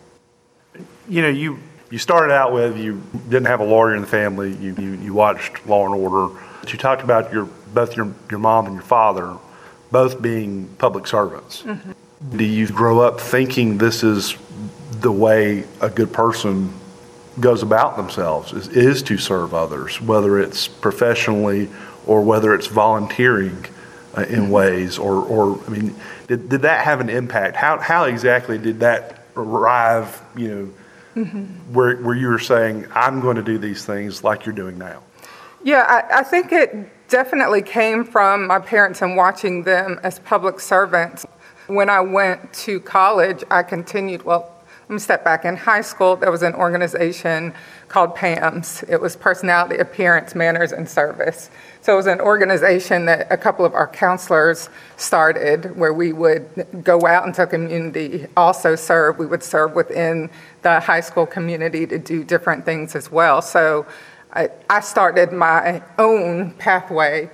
You 1.09 1.23
know, 1.23 1.29
you 1.29 1.59
you 1.91 1.99
started 1.99 2.33
out 2.33 2.53
with 2.53 2.79
you 2.79 3.03
didn't 3.29 3.47
have 3.47 3.61
a 3.61 3.65
lawyer 3.65 3.95
in 3.95 4.01
the 4.01 4.07
family. 4.07 4.55
You 4.57 4.75
you, 4.79 4.93
you 4.93 5.15
watched 5.15 5.67
Law 5.67 5.85
and 5.85 5.95
Order. 5.95 6.35
But 6.61 6.73
you 6.73 6.79
talked 6.79 7.03
about 7.03 7.33
your 7.33 7.47
both 7.75 7.97
your 7.97 8.15
your 8.31 8.39
mom 8.39 8.67
and 8.67 8.75
your 8.75 8.85
father 8.85 9.37
both 9.91 10.23
being 10.23 10.69
public 10.79 11.07
servants. 11.07 11.63
Mm-hmm. 11.63 12.37
Do 12.37 12.45
you 12.45 12.67
grow 12.69 13.01
up 13.01 13.21
thinking 13.21 13.79
this 13.79 14.03
is 14.03 14.37
the 15.01 15.13
way 15.13 15.65
a 15.81 15.89
good 15.89 16.13
person 16.13 16.73
goes 17.41 17.63
about 17.63 17.97
themselves 17.97 18.53
is, 18.53 18.69
is 18.69 19.03
to 19.03 19.17
serve 19.17 19.55
others, 19.55 20.01
whether 20.01 20.39
it's 20.39 20.69
professionally 20.69 21.69
or 22.07 22.23
whether 22.23 22.55
it's 22.55 22.67
volunteering 22.67 23.65
uh, 24.17 24.23
in 24.23 24.51
ways 24.51 24.99
or, 24.99 25.15
or 25.15 25.59
I 25.67 25.71
mean, 25.71 25.95
did, 26.27 26.49
did 26.49 26.63
that 26.63 26.85
have 26.85 27.01
an 27.01 27.09
impact? 27.09 27.57
How, 27.57 27.79
how 27.79 28.05
exactly 28.05 28.59
did 28.59 28.81
that 28.81 29.27
arrive, 29.37 30.21
you 30.37 30.49
know, 30.49 31.23
mm-hmm. 31.25 31.73
where, 31.73 31.97
where 31.97 32.15
you 32.15 32.29
were 32.29 32.39
saying, 32.39 32.87
I'm 32.95 33.21
going 33.21 33.37
to 33.37 33.43
do 33.43 33.57
these 33.57 33.85
things 33.85 34.23
like 34.23 34.45
you're 34.45 34.55
doing 34.55 34.77
now? 34.77 35.03
Yeah, 35.65 35.87
I, 35.89 36.21
I 36.21 36.23
think 36.23 36.53
it 36.53 37.09
definitely 37.09 37.63
came 37.63 38.05
from 38.05 38.47
my 38.47 38.59
parents 38.59 39.01
and 39.01 39.17
watching 39.17 39.63
them 39.63 40.01
as 40.03 40.19
public 40.19 40.61
servants. 40.61 41.25
When 41.69 41.89
I 41.89 42.01
went 42.01 42.53
to 42.55 42.81
college, 42.81 43.45
I 43.51 43.63
continued, 43.63 44.25
well, 44.25 44.62
let 44.89 44.91
me 44.91 44.99
step 44.99 45.25
back. 45.25 45.45
In 45.45 45.57
high 45.57 45.81
school, 45.81 46.17
there 46.17 46.31
was 46.31 46.43
an 46.43 46.55
organization 46.55 47.55
called 47.89 48.17
PAMS. 48.17 48.83
It 48.89 49.01
was 49.01 49.15
Personality, 49.15 49.77
Appearance, 49.77 50.35
Manners, 50.35 50.73
and 50.73 50.89
Service. 50.89 51.51
So 51.83 51.93
it 51.93 51.97
was 51.97 52.07
an 52.07 52.21
organization 52.21 53.07
that 53.07 53.31
a 53.31 53.37
couple 53.37 53.65
of 53.65 53.75
our 53.75 53.87
counselors 53.87 54.69
started 54.97 55.77
where 55.77 55.93
we 55.93 56.13
would 56.13 56.67
go 56.83 57.07
out 57.07 57.27
into 57.27 57.43
the 57.43 57.47
community, 57.47 58.27
also 58.37 58.75
serve. 58.75 59.19
We 59.19 59.27
would 59.27 59.43
serve 59.45 59.75
within 59.75 60.31
the 60.63 60.81
high 60.81 61.01
school 61.01 61.27
community 61.27 61.87
to 61.87 61.99
do 61.99 62.25
different 62.25 62.65
things 62.65 62.97
as 62.97 63.11
well. 63.11 63.41
So 63.41 63.87
I, 64.33 64.49
I 64.69 64.81
started 64.81 65.33
my 65.33 65.83
own 65.99 66.53
pathway 66.53 67.31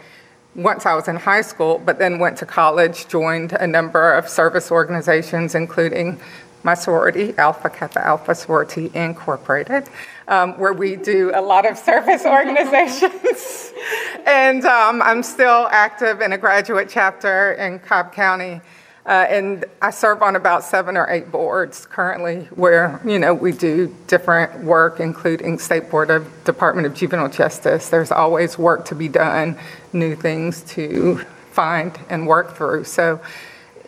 once 0.55 0.87
I 0.87 0.95
was 0.95 1.09
in 1.09 1.17
high 1.17 1.43
school, 1.43 1.79
but 1.79 1.99
then 1.99 2.19
went 2.19 2.37
to 2.39 2.47
college, 2.47 3.07
joined 3.07 3.53
a 3.53 3.67
number 3.67 4.13
of 4.13 4.29
service 4.29 4.73
organizations, 4.73 5.55
including 5.55 6.21
my 6.63 6.75
sorority, 6.75 7.35
Alpha 7.39 7.71
Kappa 7.71 8.05
Alpha 8.05 8.35
Sorority 8.35 8.91
Incorporated, 8.95 9.89
um, 10.27 10.59
where 10.59 10.73
we 10.73 10.97
do 10.97 11.31
a 11.35 11.41
lot 11.41 11.67
of 11.67 11.79
service 11.79 12.25
organizations. 12.27 13.73
and 14.27 14.65
um, 14.65 15.03
I'm 15.03 15.23
still 15.23 15.69
active 15.71 16.21
in 16.21 16.33
a 16.33 16.39
graduate 16.39 16.89
chapter 16.91 17.53
in 17.53 17.79
Cobb 17.79 18.13
County. 18.13 18.61
Uh, 19.07 19.27
and 19.31 19.65
I 19.81 19.89
serve 19.89 20.23
on 20.23 20.37
about 20.37 20.65
seven 20.65 20.95
or 20.95 21.09
eight 21.09 21.33
boards 21.33 21.87
currently 21.87 22.45
where, 22.55 23.01
you 23.07 23.19
know, 23.19 23.33
we 23.33 23.53
do 23.53 23.95
different 24.07 24.65
work, 24.65 25.01
including 25.01 25.59
State 25.59 25.89
Board 25.89 26.11
of 26.11 26.29
Department 26.45 26.87
of 26.87 26.93
Juvenile 26.93 27.31
Justice. 27.31 27.89
There's 27.89 28.13
always 28.13 28.59
work 28.59 28.85
to 28.87 28.95
be 28.95 29.09
done, 29.09 29.57
new 29.95 30.15
things 30.15 30.61
to 30.75 31.25
find 31.53 31.99
and 32.11 32.27
work 32.27 32.55
through. 32.55 32.85
So 32.85 33.19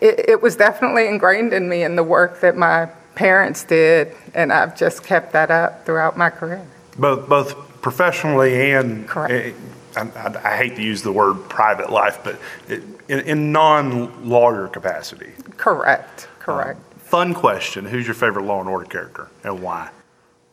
it, 0.01 0.29
it 0.29 0.41
was 0.41 0.55
definitely 0.55 1.07
ingrained 1.07 1.53
in 1.53 1.69
me 1.69 1.83
in 1.83 1.95
the 1.95 2.03
work 2.03 2.41
that 2.41 2.57
my 2.57 2.87
parents 3.15 3.63
did, 3.63 4.15
and 4.33 4.51
I've 4.51 4.75
just 4.75 5.03
kept 5.03 5.33
that 5.33 5.51
up 5.51 5.85
throughout 5.85 6.17
my 6.17 6.29
career. 6.29 6.65
Both, 6.97 7.29
both 7.29 7.81
professionally 7.81 8.71
and 8.73 9.07
correct. 9.07 9.31
Eh, 9.33 9.53
I, 9.95 10.01
I, 10.01 10.53
I, 10.53 10.57
hate 10.57 10.75
to 10.77 10.81
use 10.81 11.01
the 11.01 11.11
word 11.11 11.49
private 11.49 11.91
life, 11.91 12.19
but 12.23 12.39
in, 12.69 13.19
in 13.19 13.51
non-lawyer 13.51 14.69
capacity. 14.69 15.31
Correct. 15.57 16.29
Correct. 16.39 16.79
Um, 16.79 16.99
fun 16.99 17.33
question: 17.33 17.85
Who's 17.85 18.07
your 18.07 18.15
favorite 18.15 18.45
Law 18.45 18.61
and 18.61 18.69
Order 18.69 18.85
character, 18.85 19.27
and 19.43 19.61
why? 19.61 19.89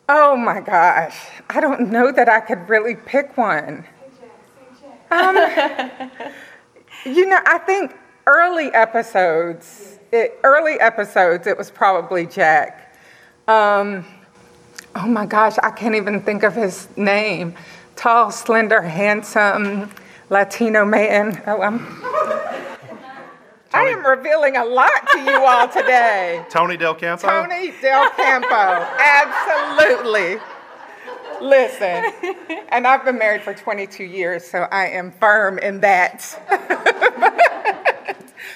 Oh 0.08 0.36
my 0.36 0.60
gosh, 0.60 1.16
I 1.50 1.60
don't 1.60 1.90
know 1.90 2.10
that 2.10 2.28
I 2.28 2.40
could 2.40 2.68
really 2.68 2.96
pick 2.96 3.36
one. 3.36 3.84
Um, 5.10 5.36
you 7.06 7.26
know, 7.26 7.38
I 7.46 7.58
think 7.64 7.94
early 8.28 8.66
episodes, 8.74 9.98
it, 10.12 10.38
early 10.44 10.78
episodes, 10.78 11.46
it 11.46 11.56
was 11.56 11.70
probably 11.70 12.26
Jack. 12.26 12.94
Um, 13.48 14.04
oh 14.94 15.06
my 15.06 15.24
gosh, 15.24 15.56
I 15.62 15.70
can't 15.70 15.94
even 15.94 16.20
think 16.20 16.42
of 16.42 16.54
his 16.54 16.88
name. 16.96 17.54
Tall, 17.96 18.30
slender, 18.30 18.82
handsome 18.82 19.90
Latino 20.28 20.84
man. 20.84 21.42
Oh, 21.46 21.62
I'm. 21.62 21.78
I 23.72 23.84
am 23.84 24.04
revealing 24.04 24.56
a 24.56 24.64
lot 24.64 25.08
to 25.12 25.18
you 25.20 25.44
all 25.44 25.68
today. 25.68 26.44
Tony 26.50 26.76
Del 26.76 26.94
Campo? 26.94 27.28
Tony 27.28 27.72
Del 27.80 28.10
Campo, 28.10 28.86
absolutely. 28.98 30.38
Listen, 31.40 32.36
and 32.70 32.86
I've 32.86 33.04
been 33.04 33.18
married 33.18 33.42
for 33.42 33.54
22 33.54 34.04
years, 34.04 34.44
so 34.44 34.66
I 34.72 34.86
am 34.88 35.12
firm 35.12 35.58
in 35.58 35.80
that. 35.80 37.04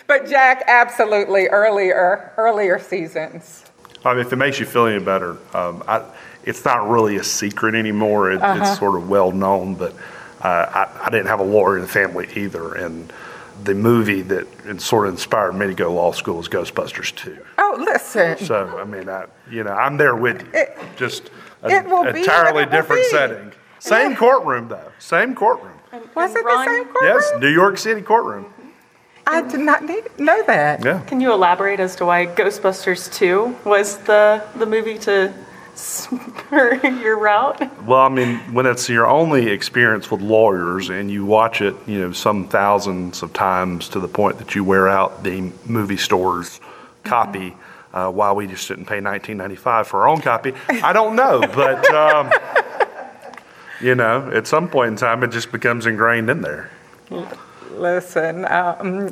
but 0.06 0.28
Jack, 0.28 0.64
absolutely 0.66 1.46
earlier 1.46 2.32
earlier 2.36 2.78
seasons. 2.78 3.64
I 4.04 4.14
mean, 4.14 4.26
if 4.26 4.32
it 4.32 4.36
makes 4.36 4.58
you 4.58 4.66
feel 4.66 4.86
any 4.86 5.02
better, 5.02 5.38
um, 5.54 5.82
I, 5.86 6.04
it's 6.44 6.64
not 6.64 6.88
really 6.88 7.16
a 7.16 7.24
secret 7.24 7.74
anymore. 7.74 8.32
It, 8.32 8.42
uh-huh. 8.42 8.60
It's 8.62 8.78
sort 8.78 8.96
of 9.00 9.08
well 9.08 9.30
known, 9.30 9.74
but 9.74 9.94
uh, 10.40 10.88
I, 10.98 11.06
I, 11.06 11.10
didn't 11.10 11.28
have 11.28 11.38
a 11.38 11.44
lawyer 11.44 11.76
in 11.76 11.82
the 11.82 11.88
family 11.88 12.28
either, 12.34 12.74
and 12.74 13.12
the 13.62 13.74
movie 13.74 14.22
that 14.22 14.80
sort 14.80 15.06
of 15.06 15.14
inspired 15.14 15.52
me 15.52 15.68
to 15.68 15.74
go 15.74 15.84
to 15.84 15.90
law 15.90 16.10
school 16.10 16.40
is 16.40 16.48
Ghostbusters 16.48 17.14
2. 17.14 17.38
Oh, 17.58 17.76
listen. 17.78 18.38
So, 18.38 18.78
I 18.78 18.84
mean, 18.84 19.08
I, 19.08 19.26
you 19.50 19.62
know, 19.62 19.72
I'm 19.72 19.96
there 19.96 20.16
with 20.16 20.42
you. 20.42 20.48
It, 20.52 20.76
Just 20.96 21.30
a, 21.62 21.68
entirely 22.08 22.66
different 22.66 23.04
setting. 23.06 23.52
Same 23.78 24.12
yeah. 24.12 24.16
courtroom, 24.16 24.68
though. 24.68 24.90
Same 24.98 25.34
courtroom. 25.34 25.78
Was 26.14 26.34
it 26.34 26.44
the 26.44 26.64
same 26.64 26.84
courtroom? 26.86 27.02
Yes, 27.02 27.32
New 27.38 27.48
York 27.48 27.78
City 27.78 28.00
courtroom. 28.02 28.51
I 29.26 29.42
did 29.42 29.60
not 29.60 29.84
need, 29.84 30.04
know 30.18 30.42
that. 30.46 30.84
Yeah. 30.84 31.00
Can 31.02 31.20
you 31.20 31.32
elaborate 31.32 31.80
as 31.80 31.96
to 31.96 32.06
why 32.06 32.26
Ghostbusters 32.26 33.12
2 33.12 33.58
was 33.64 33.98
the, 33.98 34.44
the 34.56 34.66
movie 34.66 34.98
to 35.00 35.32
spur 35.74 36.74
your 36.84 37.18
route? 37.18 37.60
Well, 37.86 38.00
I 38.00 38.08
mean, 38.08 38.38
when 38.52 38.66
it's 38.66 38.88
your 38.88 39.06
only 39.06 39.48
experience 39.48 40.10
with 40.10 40.20
lawyers 40.20 40.90
and 40.90 41.10
you 41.10 41.24
watch 41.24 41.60
it, 41.60 41.74
you 41.86 42.00
know, 42.00 42.12
some 42.12 42.48
thousands 42.48 43.22
of 43.22 43.32
times 43.32 43.88
to 43.90 44.00
the 44.00 44.08
point 44.08 44.38
that 44.38 44.54
you 44.54 44.64
wear 44.64 44.88
out 44.88 45.22
the 45.22 45.52
movie 45.66 45.96
store's 45.96 46.60
copy, 47.04 47.50
mm-hmm. 47.50 47.96
uh, 47.96 48.10
why 48.10 48.32
we 48.32 48.46
just 48.46 48.68
didn't 48.68 48.86
pay 48.86 48.98
19.95 48.98 49.86
for 49.86 50.02
our 50.02 50.08
own 50.08 50.20
copy, 50.20 50.52
I 50.68 50.92
don't 50.92 51.16
know, 51.16 51.40
but 51.40 51.84
um, 51.94 52.30
you 53.80 53.94
know, 53.94 54.30
at 54.32 54.46
some 54.46 54.68
point 54.68 54.88
in 54.88 54.96
time, 54.96 55.22
it 55.22 55.30
just 55.30 55.52
becomes 55.52 55.86
ingrained 55.86 56.28
in 56.28 56.42
there. 56.42 56.70
Listen, 57.76 58.44
um, 58.46 59.10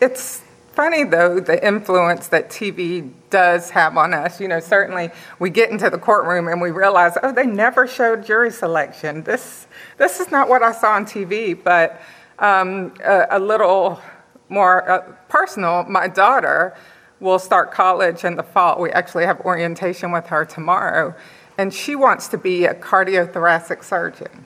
it's 0.00 0.42
funny 0.72 1.04
though 1.04 1.40
the 1.40 1.66
influence 1.66 2.28
that 2.28 2.50
TV 2.50 3.10
does 3.30 3.70
have 3.70 3.96
on 3.96 4.12
us. 4.12 4.40
You 4.40 4.48
know, 4.48 4.60
certainly 4.60 5.10
we 5.38 5.50
get 5.50 5.70
into 5.70 5.88
the 5.88 5.98
courtroom 5.98 6.48
and 6.48 6.60
we 6.60 6.70
realize, 6.70 7.16
oh, 7.22 7.32
they 7.32 7.46
never 7.46 7.86
showed 7.86 8.24
jury 8.24 8.50
selection. 8.50 9.22
This 9.22 9.66
this 9.96 10.20
is 10.20 10.30
not 10.30 10.48
what 10.48 10.62
I 10.62 10.72
saw 10.72 10.92
on 10.92 11.06
TV. 11.06 11.58
But 11.62 12.00
um, 12.38 12.94
a, 13.02 13.26
a, 13.30 13.38
little 13.38 14.00
more 14.48 14.88
uh, 14.88 15.00
personal, 15.28 15.84
my 15.84 16.08
daughter 16.08 16.76
will 17.20 17.38
start 17.38 17.72
college 17.72 18.24
in 18.24 18.36
the 18.36 18.42
fall. 18.42 18.80
We 18.80 18.90
actually 18.90 19.24
have 19.24 19.40
orientation 19.40 20.12
with 20.12 20.26
her 20.26 20.44
tomorrow, 20.44 21.14
and 21.56 21.72
she 21.72 21.94
wants 21.96 22.28
to 22.28 22.38
be 22.38 22.66
a 22.66 22.74
cardiothoracic 22.74 23.82
surgeon. 23.82 24.44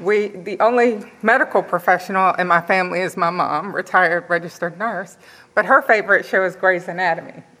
We, 0.00 0.28
the 0.28 0.58
only 0.60 1.00
medical 1.22 1.62
professional 1.62 2.34
in 2.34 2.46
my 2.46 2.60
family 2.60 3.00
is 3.00 3.16
my 3.16 3.30
mom, 3.30 3.74
retired 3.74 4.24
registered 4.28 4.78
nurse, 4.78 5.18
but 5.54 5.66
her 5.66 5.82
favorite 5.82 6.24
show 6.24 6.44
is 6.44 6.56
Grey's 6.56 6.88
Anatomy. 6.88 7.42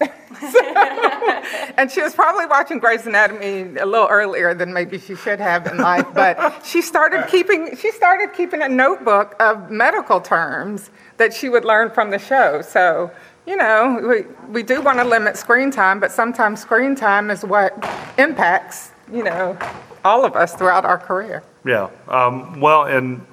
and 1.76 1.90
she 1.90 2.00
was 2.00 2.14
probably 2.14 2.46
watching 2.46 2.78
Grey's 2.78 3.06
Anatomy 3.06 3.78
a 3.78 3.86
little 3.86 4.08
earlier 4.08 4.54
than 4.54 4.72
maybe 4.72 4.98
she 4.98 5.14
should 5.14 5.40
have 5.40 5.66
in 5.66 5.78
life, 5.78 6.06
but 6.14 6.64
she 6.64 6.80
started 6.80 7.26
keeping, 7.28 7.76
she 7.76 7.92
started 7.92 8.32
keeping 8.34 8.62
a 8.62 8.68
notebook 8.68 9.34
of 9.40 9.70
medical 9.70 10.20
terms 10.20 10.90
that 11.18 11.34
she 11.34 11.48
would 11.48 11.64
learn 11.64 11.90
from 11.90 12.10
the 12.10 12.18
show. 12.18 12.62
So, 12.62 13.10
you 13.46 13.56
know, 13.56 14.00
we, 14.02 14.52
we 14.52 14.62
do 14.62 14.80
want 14.80 14.98
to 14.98 15.04
limit 15.04 15.36
screen 15.36 15.70
time, 15.70 16.00
but 16.00 16.10
sometimes 16.10 16.60
screen 16.60 16.94
time 16.94 17.30
is 17.30 17.44
what 17.44 17.72
impacts, 18.18 18.92
you 19.12 19.22
know, 19.22 19.58
all 20.04 20.24
of 20.24 20.34
us 20.34 20.54
throughout 20.54 20.84
our 20.84 20.98
career. 20.98 21.42
Yeah. 21.66 21.90
Um, 22.08 22.60
well, 22.60 22.84
and 22.84 23.26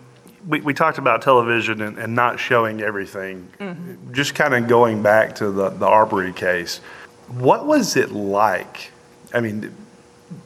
we, 0.47 0.61
we 0.61 0.73
talked 0.73 0.97
about 0.97 1.21
television 1.21 1.81
and, 1.81 1.97
and 1.97 2.15
not 2.15 2.39
showing 2.39 2.81
everything. 2.81 3.47
Mm-hmm. 3.59 4.13
Just 4.13 4.35
kind 4.35 4.53
of 4.53 4.67
going 4.67 5.01
back 5.01 5.35
to 5.35 5.51
the, 5.51 5.69
the 5.69 5.85
Arbery 5.85 6.33
case, 6.33 6.79
what 7.29 7.65
was 7.65 7.95
it 7.95 8.11
like? 8.11 8.91
I 9.33 9.39
mean, 9.39 9.75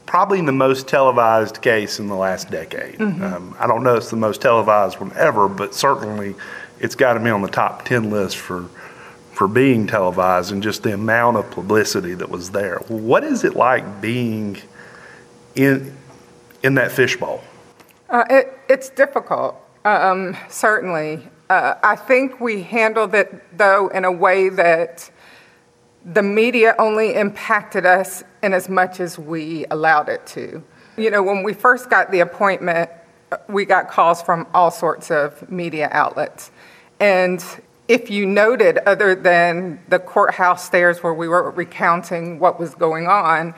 probably 0.06 0.40
the 0.40 0.52
most 0.52 0.88
televised 0.88 1.60
case 1.60 1.98
in 1.98 2.08
the 2.08 2.14
last 2.14 2.50
decade. 2.50 2.98
Mm-hmm. 2.98 3.22
Um, 3.22 3.56
I 3.58 3.66
don't 3.66 3.82
know 3.82 3.94
if 3.94 4.02
it's 4.02 4.10
the 4.10 4.16
most 4.16 4.40
televised 4.40 5.00
one 5.00 5.12
ever, 5.16 5.48
but 5.48 5.74
certainly 5.74 6.34
it's 6.80 6.94
got 6.94 7.14
to 7.14 7.20
be 7.20 7.30
on 7.30 7.42
the 7.42 7.48
top 7.48 7.84
10 7.84 8.10
list 8.10 8.36
for 8.36 8.68
for 9.32 9.46
being 9.46 9.86
televised 9.86 10.50
and 10.50 10.64
just 10.64 10.82
the 10.82 10.92
amount 10.92 11.36
of 11.36 11.48
publicity 11.52 12.12
that 12.12 12.28
was 12.28 12.50
there. 12.50 12.78
What 12.88 13.22
is 13.22 13.44
it 13.44 13.54
like 13.54 14.00
being 14.00 14.58
in 15.54 15.96
in 16.64 16.74
that 16.74 16.90
fishbowl? 16.90 17.44
Uh, 18.08 18.24
it, 18.30 18.58
it's 18.68 18.88
difficult, 18.88 19.56
um, 19.84 20.36
certainly. 20.48 21.28
Uh, 21.50 21.74
I 21.82 21.96
think 21.96 22.40
we 22.40 22.62
handled 22.62 23.14
it, 23.14 23.56
though, 23.56 23.88
in 23.88 24.04
a 24.04 24.12
way 24.12 24.48
that 24.48 25.10
the 26.04 26.22
media 26.22 26.74
only 26.78 27.14
impacted 27.14 27.84
us 27.84 28.24
in 28.42 28.54
as 28.54 28.68
much 28.68 29.00
as 29.00 29.18
we 29.18 29.66
allowed 29.70 30.08
it 30.08 30.26
to. 30.28 30.62
You 30.96 31.10
know, 31.10 31.22
when 31.22 31.42
we 31.42 31.52
first 31.52 31.90
got 31.90 32.10
the 32.10 32.20
appointment, 32.20 32.90
we 33.46 33.66
got 33.66 33.90
calls 33.90 34.22
from 34.22 34.46
all 34.54 34.70
sorts 34.70 35.10
of 35.10 35.50
media 35.50 35.88
outlets. 35.92 36.50
And 36.98 37.44
if 37.88 38.10
you 38.10 38.24
noted, 38.24 38.78
other 38.78 39.14
than 39.14 39.80
the 39.88 39.98
courthouse 39.98 40.64
stairs 40.64 41.02
where 41.02 41.14
we 41.14 41.28
were 41.28 41.50
recounting 41.50 42.38
what 42.38 42.58
was 42.58 42.74
going 42.74 43.06
on, 43.06 43.54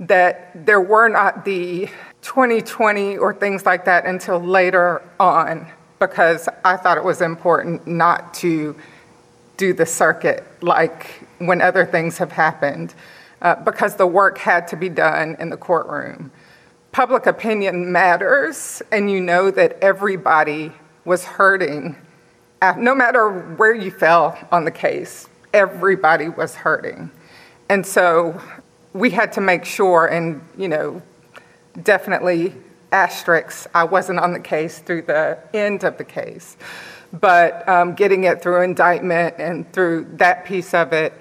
that 0.00 0.66
there 0.66 0.80
were 0.80 1.08
not 1.08 1.44
the 1.44 1.88
2020 2.22 3.16
or 3.18 3.34
things 3.34 3.64
like 3.64 3.84
that 3.86 4.06
until 4.06 4.38
later 4.38 5.02
on 5.18 5.66
because 5.98 6.48
I 6.64 6.76
thought 6.76 6.96
it 6.96 7.04
was 7.04 7.20
important 7.20 7.86
not 7.86 8.34
to 8.34 8.74
do 9.56 9.72
the 9.74 9.86
circuit 9.86 10.44
like 10.62 11.22
when 11.38 11.60
other 11.60 11.84
things 11.84 12.18
have 12.18 12.32
happened 12.32 12.94
uh, 13.42 13.54
because 13.56 13.96
the 13.96 14.06
work 14.06 14.38
had 14.38 14.66
to 14.68 14.76
be 14.76 14.88
done 14.88 15.36
in 15.38 15.50
the 15.50 15.56
courtroom. 15.56 16.30
Public 16.92 17.26
opinion 17.26 17.92
matters, 17.92 18.82
and 18.90 19.10
you 19.10 19.20
know 19.20 19.50
that 19.50 19.78
everybody 19.80 20.72
was 21.04 21.24
hurting. 21.24 21.96
No 22.76 22.94
matter 22.94 23.30
where 23.30 23.74
you 23.74 23.90
fell 23.90 24.36
on 24.50 24.64
the 24.64 24.70
case, 24.70 25.28
everybody 25.54 26.28
was 26.28 26.54
hurting. 26.54 27.10
And 27.68 27.86
so 27.86 28.40
we 28.92 29.10
had 29.10 29.32
to 29.32 29.40
make 29.40 29.64
sure, 29.64 30.06
and 30.06 30.42
you 30.58 30.68
know, 30.68 31.00
definitely 31.82 32.54
asterisks. 32.92 33.66
I 33.74 33.84
wasn't 33.84 34.18
on 34.18 34.32
the 34.32 34.40
case 34.40 34.78
through 34.78 35.02
the 35.02 35.38
end 35.54 35.84
of 35.84 35.98
the 35.98 36.04
case, 36.04 36.56
but 37.12 37.68
um, 37.68 37.94
getting 37.94 38.24
it 38.24 38.42
through 38.42 38.62
indictment 38.62 39.36
and 39.38 39.70
through 39.72 40.08
that 40.14 40.44
piece 40.44 40.74
of 40.74 40.92
it, 40.92 41.12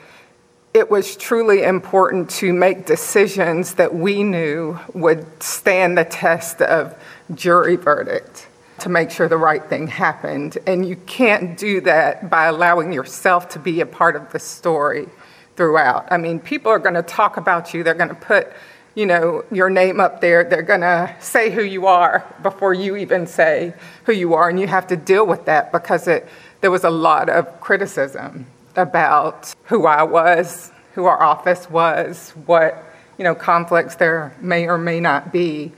it 0.74 0.90
was 0.90 1.16
truly 1.16 1.64
important 1.64 2.30
to 2.30 2.54
make 2.54 2.86
decisions 2.86 3.76
that 3.76 3.94
we 3.94 4.24
knew 4.24 4.78
would 4.94 5.42
stand 5.42 5.98
the 5.98 6.06
test 6.06 6.62
of 6.62 6.96
jury 7.34 7.76
verdict 7.76 8.48
to 8.80 8.90
make 8.90 9.12
sure 9.12 9.28
the 9.28 9.38
right 9.38 9.66
thing 9.66 9.88
happened. 9.88 10.58
And 10.68 10.88
you 10.88 10.96
can't 10.96 11.58
do 11.58 11.82
that 11.82 12.30
by 12.30 12.46
allowing 12.46 12.94
yourself 12.94 13.50
to 13.50 13.60
be 13.60 13.82
a 13.82 13.86
part 13.86 14.16
of 14.16 14.32
the 14.32 14.40
story 14.40 15.10
throughout. 15.56 16.08
I 16.12 16.18
mean, 16.18 16.40
people 16.40 16.72
are 16.72 16.80
going 16.80 16.96
to 16.96 17.04
talk 17.04 17.38
about 17.38 17.74
you, 17.74 17.84
they're 17.84 17.94
going 17.94 18.10
to 18.10 18.16
put 18.16 18.54
you 19.00 19.06
know, 19.06 19.46
your 19.50 19.70
name 19.70 20.02
up 20.02 20.20
there. 20.20 20.44
They're 20.44 20.62
going 20.62 20.82
to 20.82 21.16
say 21.22 21.52
who 21.52 21.64
you 21.64 21.88
are 21.88 22.26
before 22.44 22.74
you 22.74 22.98
even 22.98 23.28
say 23.28 23.74
who 24.04 24.12
you 24.12 24.34
are. 24.34 24.50
And 24.50 24.60
you 24.60 24.68
have 24.68 24.88
to 24.88 24.98
deal 24.98 25.26
with 25.26 25.46
that 25.46 25.72
because 25.72 26.06
it, 26.06 26.28
there 26.60 26.70
was 26.70 26.84
a 26.84 26.90
lot 26.90 27.30
of 27.30 27.62
criticism 27.62 28.46
about 28.76 29.56
who 29.64 29.86
I 29.86 30.04
was, 30.04 30.74
who 30.96 31.06
our 31.06 31.24
office 31.24 31.70
was, 31.70 32.32
what, 32.46 32.84
you 33.18 33.24
know, 33.24 33.34
conflicts 33.34 33.96
there 33.96 34.36
may 34.42 34.68
or 34.68 34.78
may 34.78 35.00
not 35.00 35.32
be. 35.32 35.72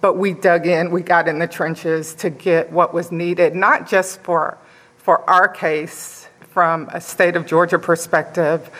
But 0.00 0.14
we 0.14 0.32
dug 0.32 0.66
in, 0.66 0.90
we 0.90 1.02
got 1.02 1.28
in 1.28 1.38
the 1.38 1.46
trenches 1.46 2.14
to 2.14 2.30
get 2.30 2.72
what 2.72 2.94
was 2.94 3.12
needed, 3.12 3.54
not 3.54 3.86
just 3.86 4.22
for, 4.22 4.56
for 4.96 5.28
our 5.28 5.46
case 5.46 6.26
from 6.48 6.88
a 6.94 7.02
state 7.02 7.36
of 7.36 7.44
Georgia 7.44 7.78
perspective, 7.78 8.70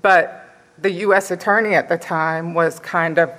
but 0.00 0.45
the 0.78 0.90
U.S. 0.92 1.30
attorney 1.30 1.74
at 1.74 1.88
the 1.88 1.98
time 1.98 2.54
was 2.54 2.78
kind 2.80 3.18
of 3.18 3.30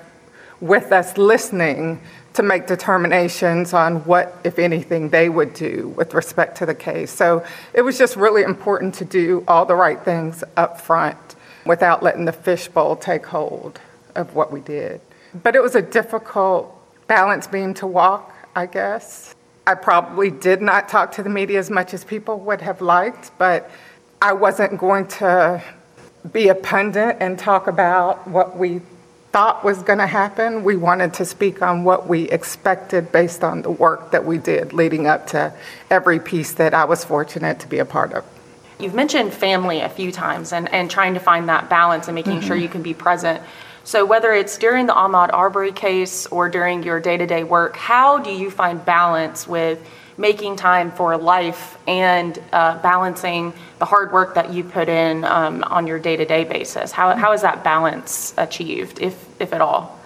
with 0.59 0.91
us 0.91 1.17
listening 1.17 2.01
to 2.33 2.43
make 2.43 2.67
determinations 2.67 3.73
on 3.73 3.97
what, 4.05 4.37
if 4.43 4.59
anything, 4.59 5.09
they 5.09 5.29
would 5.29 5.53
do 5.53 5.93
with 5.97 6.13
respect 6.13 6.57
to 6.57 6.65
the 6.65 6.75
case. 6.75 7.11
So 7.11 7.43
it 7.73 7.81
was 7.81 7.97
just 7.97 8.15
really 8.15 8.43
important 8.43 8.93
to 8.95 9.05
do 9.05 9.43
all 9.47 9.65
the 9.65 9.75
right 9.75 9.99
things 9.99 10.43
up 10.55 10.79
front 10.79 11.35
without 11.65 12.03
letting 12.03 12.25
the 12.25 12.31
fishbowl 12.31 12.95
take 12.95 13.25
hold 13.25 13.79
of 14.15 14.35
what 14.35 14.51
we 14.51 14.59
did. 14.61 15.01
But 15.43 15.55
it 15.55 15.61
was 15.61 15.75
a 15.75 15.81
difficult 15.81 16.73
balance 17.07 17.47
beam 17.47 17.73
to 17.75 17.87
walk, 17.87 18.33
I 18.55 18.65
guess. 18.67 19.33
I 19.65 19.73
probably 19.75 20.31
did 20.31 20.61
not 20.61 20.87
talk 20.87 21.11
to 21.13 21.23
the 21.23 21.29
media 21.29 21.59
as 21.59 21.69
much 21.69 21.93
as 21.93 22.03
people 22.03 22.39
would 22.41 22.61
have 22.61 22.81
liked, 22.81 23.31
but 23.37 23.69
I 24.21 24.33
wasn't 24.33 24.79
going 24.79 25.07
to 25.07 25.61
be 26.31 26.49
a 26.49 26.55
pundit 26.55 27.17
and 27.19 27.37
talk 27.37 27.67
about 27.67 28.27
what 28.27 28.57
we 28.57 28.81
thought 29.31 29.63
was 29.63 29.83
going 29.83 29.99
to 29.99 30.07
happen. 30.07 30.63
We 30.63 30.75
wanted 30.75 31.13
to 31.15 31.25
speak 31.25 31.61
on 31.61 31.83
what 31.83 32.07
we 32.07 32.29
expected 32.29 33.11
based 33.11 33.43
on 33.43 33.61
the 33.61 33.71
work 33.71 34.11
that 34.11 34.25
we 34.25 34.37
did 34.37 34.73
leading 34.73 35.05
up 35.07 35.27
to 35.27 35.53
every 35.89 36.19
piece 36.19 36.53
that 36.53 36.73
I 36.73 36.85
was 36.85 37.03
fortunate 37.03 37.59
to 37.59 37.67
be 37.67 37.79
a 37.79 37.85
part 37.85 38.13
of. 38.13 38.25
You've 38.79 38.93
mentioned 38.93 39.33
family 39.33 39.81
a 39.81 39.89
few 39.89 40.11
times 40.11 40.53
and, 40.53 40.71
and 40.71 40.89
trying 40.89 41.15
to 41.15 41.19
find 41.19 41.49
that 41.49 41.69
balance 41.69 42.07
and 42.07 42.15
making 42.15 42.37
mm-hmm. 42.37 42.47
sure 42.47 42.55
you 42.55 42.69
can 42.69 42.83
be 42.83 42.93
present. 42.93 43.41
So, 43.83 44.05
whether 44.05 44.33
it's 44.33 44.57
during 44.57 44.85
the 44.85 44.93
Ahmaud 44.93 45.29
Arbery 45.31 45.71
case 45.71 46.27
or 46.27 46.49
during 46.49 46.83
your 46.83 46.99
day 46.99 47.17
to 47.17 47.25
day 47.25 47.43
work, 47.43 47.77
how 47.77 48.17
do 48.19 48.31
you 48.31 48.51
find 48.51 48.83
balance 48.83 49.47
with 49.47 49.79
making 50.17 50.55
time 50.55 50.91
for 50.91 51.15
life 51.17 51.77
and 51.87 52.41
uh, 52.51 52.81
balancing 52.81 53.53
the 53.79 53.85
hard 53.85 54.11
work 54.11 54.33
that 54.35 54.51
you 54.51 54.63
put 54.63 54.89
in 54.89 55.23
um, 55.23 55.63
on 55.65 55.85
your 55.85 55.99
day-to-day 55.99 56.43
basis. 56.43 56.91
How, 56.91 57.15
how 57.15 57.33
is 57.33 57.41
that 57.41 57.63
balance 57.63 58.33
achieved 58.37 58.99
if, 58.99 59.25
if 59.39 59.53
at 59.53 59.61
all? 59.61 59.99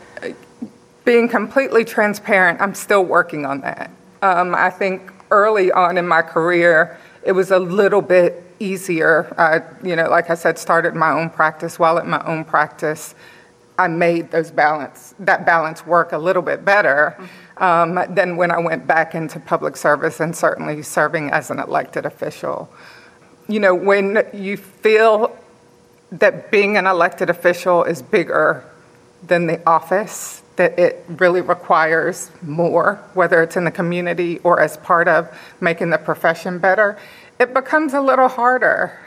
Being 1.04 1.28
completely 1.30 1.84
transparent 1.84 2.62
i'm 2.62 2.76
still 2.76 3.04
working 3.04 3.46
on 3.46 3.62
that. 3.62 3.90
Um, 4.22 4.54
i 4.54 4.70
think 4.70 5.12
early 5.32 5.72
on 5.72 5.98
in 5.98 6.08
my 6.08 6.22
career 6.22 7.00
it 7.24 7.32
was 7.32 7.52
a 7.52 7.60
little 7.60 8.02
bit 8.02 8.44
easier. 8.60 9.34
I, 9.38 9.62
you 9.86 9.96
know 9.96 10.10
like 10.10 10.30
i 10.30 10.36
said 10.36 10.60
started 10.60 10.94
my 10.94 11.12
own 11.12 11.30
practice. 11.30 11.80
While 11.80 11.98
at 11.98 12.06
my 12.06 12.24
own 12.26 12.46
practice 12.46 13.16
I 13.80 13.88
made 13.88 14.30
those 14.30 14.52
balance 14.52 15.16
that 15.20 15.44
balance 15.46 15.88
work 15.88 16.12
a 16.12 16.18
little 16.20 16.44
bit 16.44 16.64
better 16.64 17.18
um, 17.62 18.00
than 18.10 18.36
when 18.36 18.52
I 18.52 18.60
went 18.60 18.88
back 18.88 19.16
into 19.16 19.40
public 19.40 19.78
service 19.78 20.20
and 20.20 20.36
certainly 20.36 20.82
serving 20.82 21.30
as 21.32 21.52
an 21.52 21.60
elected 21.60 22.06
official. 22.06 22.68
You 23.48 23.60
know, 23.60 23.76
when 23.76 24.28
you 24.34 24.58
feel 24.58 25.38
that 26.12 26.52
being 26.52 26.76
an 26.76 26.88
elected 26.88 27.30
official 27.30 27.84
is 27.84 28.02
bigger 28.02 28.66
than 29.26 29.46
the 29.46 29.66
office, 29.70 30.42
that 30.56 30.78
it 30.78 31.06
really 31.08 31.42
requires 31.42 32.32
more, 32.42 32.96
whether 33.14 33.42
it's 33.44 33.56
in 33.56 33.64
the 33.64 33.72
community 33.72 34.40
or 34.40 34.60
as 34.60 34.78
part 34.78 35.08
of 35.08 35.30
making 35.62 35.92
the 35.92 35.98
profession 36.00 36.58
better, 36.58 36.98
it 37.40 37.54
becomes 37.54 37.94
a 37.94 38.02
little 38.02 38.28
harder. 38.28 39.00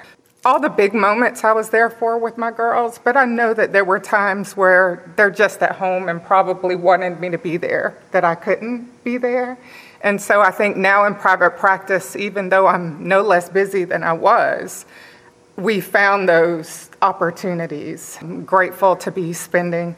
All 0.47 0.61
the 0.61 0.69
big 0.69 0.93
moments 0.93 1.43
I 1.43 1.53
was 1.53 1.71
there 1.71 1.89
for 1.89 2.19
with 2.19 2.37
my 2.37 2.51
girls, 2.51 2.99
but 3.03 3.17
I 3.17 3.25
know 3.25 3.55
that 3.55 3.73
there 3.73 3.85
were 3.85 3.99
times 3.99 4.55
where 4.55 5.11
they're 5.17 5.31
just 5.31 5.63
at 5.63 5.77
home 5.77 6.11
and 6.11 6.23
probably 6.23 6.77
wanted 6.77 7.19
me 7.19 7.31
to 7.31 7.39
be 7.39 7.57
there, 7.57 7.97
that 8.11 8.25
I 8.25 8.35
couldn't 8.35 9.03
be 9.05 9.17
there. 9.17 9.57
And 10.03 10.21
so 10.21 10.43
I 10.43 10.51
think 10.51 10.77
now 10.77 11.07
in 11.07 11.15
private 11.15 11.57
practice, 11.57 12.15
even 12.15 12.51
though 12.51 12.67
I'm 12.67 13.09
no 13.09 13.23
less 13.23 13.49
busy 13.49 13.85
than 13.85 14.03
I 14.03 14.13
was, 14.13 14.85
we 15.57 15.81
found 15.81 16.29
those 16.29 16.91
opportunities. 17.01 18.19
I'm 18.21 18.45
grateful 18.45 18.97
to 18.97 19.11
be 19.11 19.33
spending 19.33 19.97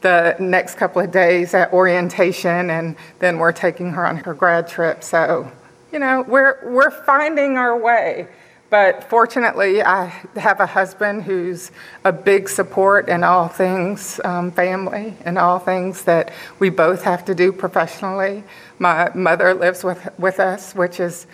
the 0.00 0.34
next 0.40 0.74
couple 0.74 1.02
of 1.02 1.12
days 1.12 1.54
at 1.54 1.72
orientation, 1.72 2.68
and 2.68 2.96
then 3.20 3.38
we're 3.38 3.52
taking 3.52 3.90
her 3.92 4.04
on 4.04 4.16
her 4.16 4.34
grad 4.34 4.66
trip. 4.66 5.04
So, 5.04 5.52
you 5.92 6.00
know, 6.00 6.24
we're, 6.26 6.58
we're 6.68 6.90
finding 6.90 7.58
our 7.58 7.78
way. 7.78 8.26
But 8.74 9.04
fortunately, 9.04 9.84
I 9.84 10.06
have 10.34 10.58
a 10.58 10.66
husband 10.66 11.22
who's 11.22 11.70
a 12.04 12.10
big 12.12 12.48
support 12.48 13.08
in 13.08 13.22
all 13.22 13.46
things 13.46 14.20
um, 14.24 14.50
family 14.50 15.14
and 15.24 15.38
all 15.38 15.60
things 15.60 16.02
that 16.06 16.32
we 16.58 16.70
both 16.70 17.04
have 17.04 17.24
to 17.26 17.36
do 17.36 17.52
professionally. 17.52 18.42
My 18.80 19.12
mother 19.14 19.54
lives 19.54 19.84
with, 19.84 20.08
with 20.18 20.40
us, 20.40 20.74
which 20.74 20.98
is 20.98 21.28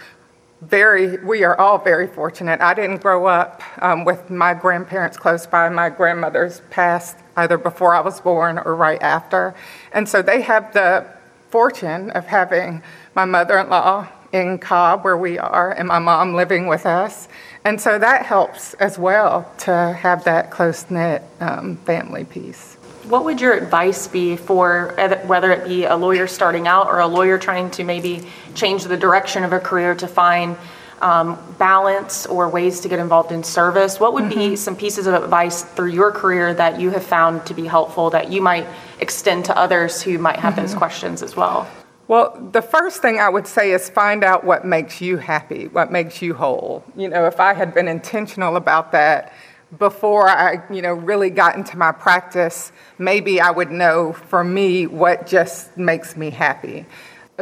very, 0.61 1.16
we 1.24 1.42
are 1.42 1.59
all 1.59 1.79
very 1.79 2.09
fortunate. 2.09 2.61
I 2.61 2.74
didn't 2.74 3.00
grow 3.00 3.24
up 3.24 3.62
um, 3.83 4.05
with 4.05 4.29
my 4.29 4.53
grandparents 4.53 5.16
close 5.16 5.46
by. 5.46 5.70
My 5.70 5.88
grandmother's 5.88 6.61
passed 6.68 7.16
either 7.38 7.57
before 7.57 7.94
I 7.94 8.00
was 8.00 8.20
born 8.20 8.59
or 8.59 8.76
right 8.76 9.00
after. 9.00 9.55
And 9.94 10.07
so 10.07 10.20
they 10.20 10.42
have 10.42 10.74
the 10.74 11.07
fortune 11.48 12.11
of 12.11 12.26
having 12.26 12.83
my 13.14 13.24
mother 13.24 13.59
in 13.59 13.70
law 13.70 14.09
in 14.33 14.59
Cobb, 14.59 15.05
where 15.05 15.16
we 15.16 15.38
are, 15.38 15.73
and 15.73 15.88
my 15.88 15.99
mom 15.99 16.35
living 16.35 16.66
with 16.66 16.87
us. 16.87 17.29
And 17.64 17.81
so 17.81 17.99
that 17.99 18.25
helps 18.25 18.75
as 18.75 18.99
well 18.99 19.51
to 19.59 19.73
have 20.01 20.25
that 20.25 20.51
close 20.51 20.90
knit 20.90 21.23
um, 21.40 21.77
family 21.79 22.25
piece. 22.25 22.77
What 23.05 23.25
would 23.25 23.40
your 23.40 23.55
advice 23.55 24.07
be 24.07 24.37
for 24.37 24.95
whether 25.27 25.51
it 25.51 25.66
be 25.66 25.85
a 25.85 25.97
lawyer 25.97 26.27
starting 26.27 26.69
out 26.69 26.87
or 26.87 27.01
a 27.01 27.07
lawyer 27.07 27.38
trying 27.38 27.71
to 27.73 27.85
maybe 27.85 28.27
change 28.55 28.85
the 28.85 28.97
direction 28.97 29.43
of 29.43 29.53
a 29.53 29.59
career 29.59 29.95
to 29.97 30.07
find 30.07 30.57
um, 31.01 31.38
balance 31.59 32.27
or 32.27 32.49
ways 32.49 32.81
to 32.81 32.88
get 32.88 32.99
involved 32.99 33.33
in 33.33 33.43
service? 33.43 33.99
What 33.99 34.12
would 34.12 34.25
mm-hmm. 34.25 34.51
be 34.51 34.57
some 34.57 34.77
pieces 34.77 35.07
of 35.07 35.14
advice 35.14 35.62
through 35.62 35.90
your 35.90 36.12
career 36.12 36.55
that 36.55 36.79
you 36.79 36.90
have 36.90 37.05
found 37.05 37.47
to 37.47 37.55
be 37.55 37.66
helpful 37.66 38.11
that 38.11 38.31
you 38.31 38.43
might 38.43 38.66
extend 39.01 39.47
to 39.47 39.57
others 39.57 40.03
who 40.03 40.19
might 40.19 40.38
have 40.38 40.55
mm-hmm. 40.55 40.62
those 40.62 40.75
questions 40.75 41.23
as 41.23 41.35
well? 41.35 41.69
Well, 42.11 42.37
the 42.51 42.61
first 42.61 43.03
thing 43.03 43.20
I 43.20 43.29
would 43.29 43.46
say 43.46 43.70
is 43.70 43.88
find 43.88 44.25
out 44.25 44.42
what 44.42 44.64
makes 44.64 45.01
you 45.01 45.16
happy, 45.16 45.68
what 45.68 45.92
makes 45.92 46.20
you 46.20 46.35
whole. 46.35 46.83
You 46.96 47.07
know, 47.07 47.27
if 47.27 47.38
I 47.38 47.55
had 47.55 47.73
been 47.73 47.87
intentional 47.87 48.57
about 48.57 48.90
that, 48.90 49.33
before 49.79 50.29
I, 50.29 50.61
you 50.75 50.83
know, 50.83 50.92
really 50.92 51.31
got 51.31 51.55
into 51.55 51.79
my 51.79 51.92
practice, 51.92 52.73
maybe 52.99 53.40
I 53.40 53.53
would 53.53 53.70
know 53.70 54.12
for 54.12 54.42
me 54.42 54.88
what 54.88 55.29
just 55.29 55.77
makes 55.79 56.16
me 56.16 56.31
happy. 56.31 56.85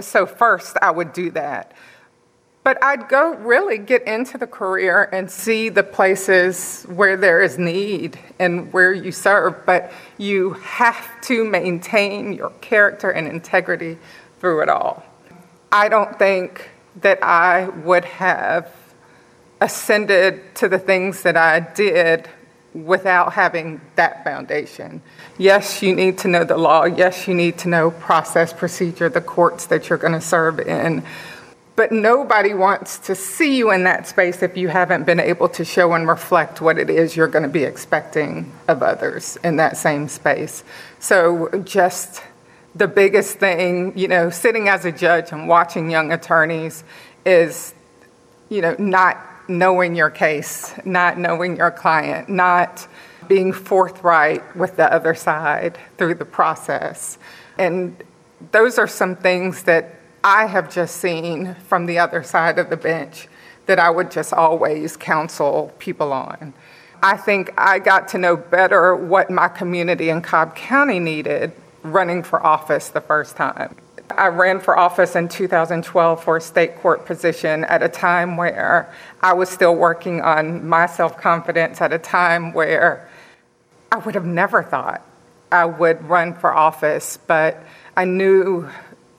So 0.02 0.26
first 0.26 0.76
I 0.83 0.90
would 0.90 1.14
do 1.14 1.31
that. 1.31 1.72
But 2.62 2.85
I'd 2.85 3.09
go 3.09 3.37
really 3.37 3.78
get 3.78 4.07
into 4.07 4.37
the 4.37 4.46
career 4.46 5.09
and 5.14 5.31
see 5.31 5.70
the 5.70 5.83
places 5.83 6.83
where 6.90 7.16
there 7.16 7.40
is 7.40 7.57
need 7.57 8.18
and 8.38 8.70
where 8.74 8.92
you 8.92 9.12
serve, 9.12 9.64
but 9.64 9.90
you 10.18 10.52
have 10.52 11.22
to 11.22 11.42
maintain 11.44 12.35
your 12.35 12.50
character 12.61 13.09
and 13.09 13.26
integrity 13.26 13.96
through 14.40 14.62
it 14.62 14.68
all. 14.68 15.05
I 15.70 15.88
don't 15.88 16.18
think 16.18 16.70
that 17.01 17.22
I 17.22 17.68
would 17.68 18.05
have 18.05 18.72
ascended 19.61 20.55
to 20.57 20.68
the 20.68 20.79
things 20.79 21.22
that 21.22 21.37
I 21.37 21.61
did 21.61 22.29
without 22.74 23.33
having 23.33 23.81
that 23.96 24.24
foundation. 24.24 25.03
Yes, 25.37 25.83
you 25.83 25.94
need 25.94 26.18
to 26.18 26.29
know 26.29 26.44
the 26.44 26.57
law. 26.57 26.85
Yes, 26.85 27.27
you 27.27 27.35
need 27.35 27.59
to 27.59 27.68
know 27.68 27.90
process, 27.90 28.53
procedure, 28.53 29.09
the 29.09 29.20
courts 29.20 29.66
that 29.66 29.88
you're 29.88 29.98
going 29.98 30.12
to 30.12 30.20
serve 30.20 30.61
in. 30.61 31.03
But 31.77 31.92
nobody 31.92 32.55
wants 32.55 32.98
to 33.07 33.14
see 33.14 33.57
you 33.57 33.70
in 33.70 33.85
that 33.85 34.09
space 34.09 34.42
if 34.42 34.57
you 34.57 34.66
haven't 34.68 35.05
been 35.05 35.20
able 35.20 35.48
to 35.51 35.64
show 35.64 35.92
and 35.92 36.09
reflect 36.09 36.61
what 36.61 36.77
it 36.77 36.90
is 36.90 37.16
you're 37.16 37.29
going 37.29 37.44
to 37.44 37.48
be 37.48 37.62
expecting 37.62 38.53
of 38.66 38.83
others 38.83 39.38
in 39.44 39.57
that 39.57 39.77
same 39.77 40.09
space. 40.09 40.64
So, 40.98 41.48
just 41.64 42.22
the 42.78 42.88
biggest 42.88 43.38
thing, 43.38 43.92
you 43.98 44.06
know, 44.06 44.30
sitting 44.30 44.68
as 44.68 44.84
a 44.84 44.92
judge 44.92 45.32
and 45.32 45.48
watching 45.48 45.90
young 45.90 46.12
attorneys 46.12 46.84
is, 47.26 47.74
you 48.48 48.62
know, 48.62 48.76
not 48.78 49.18
knowing 49.48 49.96
your 49.96 50.10
case, 50.10 50.74
not 50.84 51.18
knowing 51.18 51.56
your 51.56 51.72
client, 51.72 52.28
not 52.28 52.86
being 53.26 53.52
forthright 53.52 54.56
with 54.56 54.76
the 54.76 54.92
other 54.92 55.14
side 55.14 55.76
through 55.96 56.14
the 56.14 56.24
process. 56.24 57.18
And 57.58 58.02
those 58.52 58.78
are 58.78 58.86
some 58.86 59.16
things 59.16 59.64
that 59.64 59.96
I 60.22 60.46
have 60.46 60.72
just 60.72 60.98
seen 60.98 61.56
from 61.66 61.86
the 61.86 61.98
other 61.98 62.22
side 62.22 62.58
of 62.58 62.70
the 62.70 62.76
bench 62.76 63.28
that 63.66 63.80
I 63.80 63.90
would 63.90 64.10
just 64.10 64.32
always 64.32 64.96
counsel 64.96 65.72
people 65.78 66.12
on. 66.12 66.54
I 67.02 67.16
think 67.16 67.52
I 67.58 67.80
got 67.80 68.08
to 68.08 68.18
know 68.18 68.36
better 68.36 68.94
what 68.94 69.30
my 69.30 69.48
community 69.48 70.10
in 70.10 70.22
Cobb 70.22 70.54
County 70.54 71.00
needed 71.00 71.52
running 71.82 72.22
for 72.22 72.44
office 72.44 72.88
the 72.88 73.00
first 73.00 73.36
time. 73.36 73.76
I 74.16 74.28
ran 74.28 74.60
for 74.60 74.78
office 74.78 75.16
in 75.16 75.28
2012 75.28 76.24
for 76.24 76.38
a 76.38 76.40
state 76.40 76.76
court 76.76 77.04
position 77.04 77.64
at 77.64 77.82
a 77.82 77.88
time 77.88 78.36
where 78.36 78.92
I 79.20 79.34
was 79.34 79.48
still 79.50 79.74
working 79.76 80.22
on 80.22 80.66
my 80.66 80.86
self 80.86 81.18
confidence, 81.18 81.80
at 81.80 81.92
a 81.92 81.98
time 81.98 82.52
where 82.52 83.08
I 83.92 83.98
would 83.98 84.14
have 84.14 84.24
never 84.24 84.62
thought 84.62 85.04
I 85.50 85.64
would 85.64 86.02
run 86.08 86.34
for 86.34 86.54
office, 86.54 87.18
but 87.26 87.62
I 87.96 88.04
knew 88.04 88.68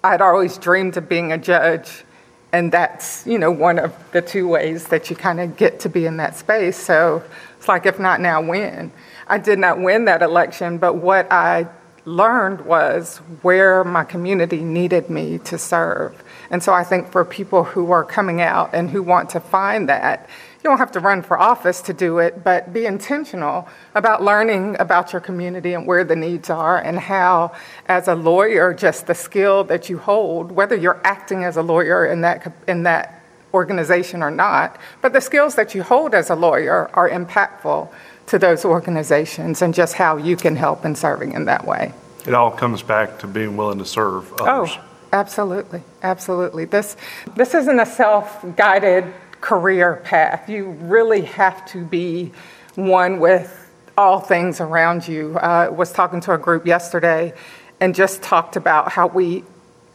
I'd 0.03 0.21
always 0.21 0.57
dreamed 0.57 0.97
of 0.97 1.09
being 1.09 1.31
a 1.31 1.37
judge. 1.37 2.03
And 2.51 2.71
that's, 2.71 3.27
you 3.27 3.37
know, 3.37 3.51
one 3.51 3.77
of 3.77 3.93
the 4.11 4.21
two 4.21 4.47
ways 4.47 4.87
that 4.87 5.09
you 5.09 5.15
kind 5.15 5.39
of 5.39 5.55
get 5.55 5.79
to 5.81 5.89
be 5.89 6.05
in 6.05 6.17
that 6.17 6.35
space. 6.35 6.77
So 6.77 7.23
it's 7.57 7.67
like, 7.67 7.85
if 7.85 7.99
not 7.99 8.21
now, 8.21 8.41
when? 8.41 8.91
I 9.27 9.37
did 9.37 9.59
not 9.59 9.79
win 9.79 10.05
that 10.05 10.23
election, 10.23 10.79
but 10.79 10.95
what 10.95 11.31
I 11.31 11.67
learned 12.09 12.65
was 12.65 13.17
where 13.41 13.83
my 13.83 14.03
community 14.03 14.63
needed 14.63 15.09
me 15.09 15.37
to 15.39 15.57
serve. 15.57 16.23
And 16.49 16.63
so 16.63 16.73
I 16.73 16.83
think 16.83 17.11
for 17.11 17.23
people 17.23 17.63
who 17.63 17.91
are 17.91 18.03
coming 18.03 18.41
out 18.41 18.71
and 18.73 18.89
who 18.89 19.03
want 19.03 19.29
to 19.31 19.39
find 19.39 19.87
that, 19.87 20.27
you 20.57 20.63
don't 20.63 20.79
have 20.79 20.91
to 20.93 20.99
run 20.99 21.21
for 21.21 21.39
office 21.39 21.81
to 21.83 21.93
do 21.93 22.17
it, 22.17 22.43
but 22.43 22.73
be 22.73 22.85
intentional 22.85 23.69
about 23.95 24.21
learning 24.23 24.75
about 24.79 25.13
your 25.13 25.21
community 25.21 25.73
and 25.73 25.87
where 25.87 26.03
the 26.03 26.17
needs 26.17 26.49
are 26.49 26.77
and 26.77 26.99
how, 26.99 27.53
as 27.87 28.09
a 28.09 28.15
lawyer, 28.15 28.73
just 28.73 29.07
the 29.07 29.15
skill 29.15 29.63
that 29.65 29.89
you 29.89 29.99
hold, 29.99 30.51
whether 30.51 30.75
you're 30.75 30.99
acting 31.05 31.45
as 31.45 31.55
a 31.55 31.61
lawyer 31.61 32.05
in 32.05 32.21
that, 32.21 32.51
in 32.67 32.83
that 32.83 33.23
organization 33.53 34.21
or 34.21 34.31
not, 34.31 34.77
but 35.01 35.13
the 35.13 35.21
skills 35.21 35.55
that 35.55 35.73
you 35.73 35.81
hold 35.81 36.13
as 36.13 36.29
a 36.29 36.35
lawyer 36.35 36.89
are 36.93 37.09
impactful 37.09 37.89
to 38.29 38.39
those 38.39 38.63
organizations 38.63 39.61
and 39.61 39.73
just 39.73 39.95
how 39.95 40.17
you 40.17 40.35
can 40.35 40.55
help 40.55 40.85
in 40.85 40.95
serving 40.95 41.33
in 41.33 41.45
that 41.45 41.65
way. 41.65 41.93
It 42.27 42.33
all 42.33 42.51
comes 42.51 42.81
back 42.83 43.19
to 43.19 43.27
being 43.27 43.57
willing 43.57 43.79
to 43.79 43.85
serve 43.85 44.31
others. 44.33 44.77
Oh, 44.77 44.85
absolutely. 45.11 45.81
Absolutely. 46.03 46.65
This, 46.65 46.95
this 47.35 47.55
isn't 47.55 47.79
a 47.79 47.85
self 47.85 48.45
guided 48.55 49.05
career 49.41 50.01
path. 50.03 50.49
You 50.49 50.71
really 50.71 51.21
have 51.21 51.65
to 51.71 51.83
be 51.83 52.31
one 52.75 53.19
with 53.19 53.55
all 53.97 54.19
things 54.19 54.61
around 54.61 55.07
you. 55.07 55.37
I 55.37 55.65
uh, 55.65 55.71
was 55.71 55.91
talking 55.91 56.21
to 56.21 56.33
a 56.33 56.37
group 56.37 56.65
yesterday 56.65 57.33
and 57.79 57.95
just 57.95 58.21
talked 58.21 58.55
about 58.55 58.91
how 58.91 59.07
we 59.07 59.43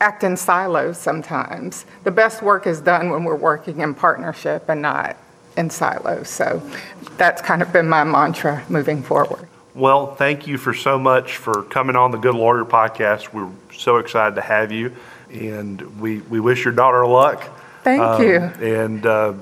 act 0.00 0.24
in 0.24 0.36
silos 0.36 0.98
sometimes. 0.98 1.86
The 2.02 2.10
best 2.10 2.42
work 2.42 2.66
is 2.66 2.80
done 2.80 3.10
when 3.10 3.24
we're 3.24 3.36
working 3.36 3.80
in 3.80 3.94
partnership 3.94 4.68
and 4.68 4.82
not 4.82 5.16
in 5.56 5.70
silos. 5.70 6.28
So 6.28 6.62
that's 7.16 7.42
kind 7.42 7.62
of 7.62 7.72
been 7.72 7.88
my 7.88 8.04
mantra 8.04 8.64
moving 8.68 9.02
forward. 9.02 9.48
Well, 9.74 10.14
thank 10.14 10.46
you 10.46 10.56
for 10.56 10.72
so 10.72 10.98
much 10.98 11.36
for 11.36 11.64
coming 11.64 11.96
on 11.96 12.12
the 12.12 12.18
Good 12.18 12.34
Lawyer 12.34 12.64
podcast. 12.64 13.32
We're 13.32 13.50
so 13.76 13.96
excited 13.96 14.36
to 14.36 14.40
have 14.40 14.70
you, 14.70 14.92
and 15.32 16.00
we, 16.00 16.20
we 16.20 16.38
wish 16.38 16.64
your 16.64 16.74
daughter 16.74 17.04
luck. 17.06 17.42
Thank 17.82 18.00
um, 18.00 18.22
you. 18.22 18.36
And 18.36 19.04
uh, 19.04 19.34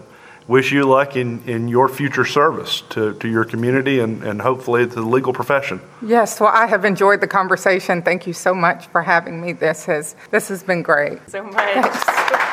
wish 0.48 0.72
you 0.72 0.84
luck 0.84 1.16
in, 1.16 1.42
in 1.46 1.68
your 1.68 1.88
future 1.88 2.24
service 2.24 2.80
to, 2.90 3.14
to 3.14 3.28
your 3.28 3.44
community 3.44 4.00
and, 4.00 4.22
and 4.22 4.40
hopefully 4.40 4.86
to 4.86 4.94
the 4.94 5.02
legal 5.02 5.32
profession. 5.34 5.80
Yes, 6.00 6.40
well, 6.40 6.50
I 6.52 6.66
have 6.66 6.84
enjoyed 6.84 7.20
the 7.20 7.28
conversation. 7.28 8.02
Thank 8.02 8.26
you 8.26 8.32
so 8.32 8.54
much 8.54 8.86
for 8.86 9.02
having 9.02 9.40
me. 9.40 9.52
This 9.52 9.84
has 9.84 10.16
this 10.30 10.48
has 10.48 10.62
been 10.62 10.82
great. 10.82 11.18
So 11.28 11.42
much. 11.44 12.48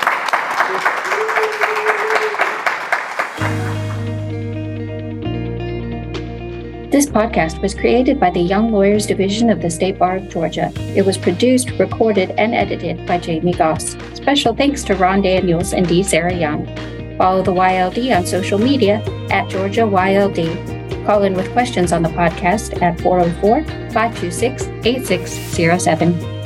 This 7.00 7.08
podcast 7.08 7.62
was 7.62 7.74
created 7.74 8.20
by 8.20 8.30
the 8.30 8.42
Young 8.42 8.74
Lawyers 8.74 9.08
Division 9.08 9.50
of 9.50 9.62
the 9.62 9.70
State 9.70 9.98
Bar 9.98 10.18
of 10.18 10.28
Georgia. 10.28 10.70
It 10.98 11.06
was 11.06 11.18
produced, 11.18 11.72
recorded, 11.80 12.32
and 12.32 12.54
edited 12.54 13.08
by 13.08 13.20
Jamie 13.20 13.54
Goss. 13.54 13.96
Special 14.16 14.54
thanks 14.54 14.84
to 14.84 14.96
Ron 14.96 15.22
Daniels 15.22 15.72
and 15.72 15.88
D. 15.88 16.04
Sarah 16.04 16.36
Young. 16.36 16.66
Follow 17.18 17.42
the 17.42 17.54
YLD 17.54 18.14
on 18.14 18.26
social 18.26 18.60
media 18.60 19.02
at 19.32 19.48
Georgia 19.48 19.84
YLD. 19.84 21.06
Call 21.06 21.24
in 21.24 21.36
with 21.36 21.50
questions 21.54 21.94
on 21.94 22.04
the 22.04 22.10
podcast 22.10 22.82
at 22.82 23.00
404 23.00 23.64
526 23.94 24.64
8607. 24.84 26.39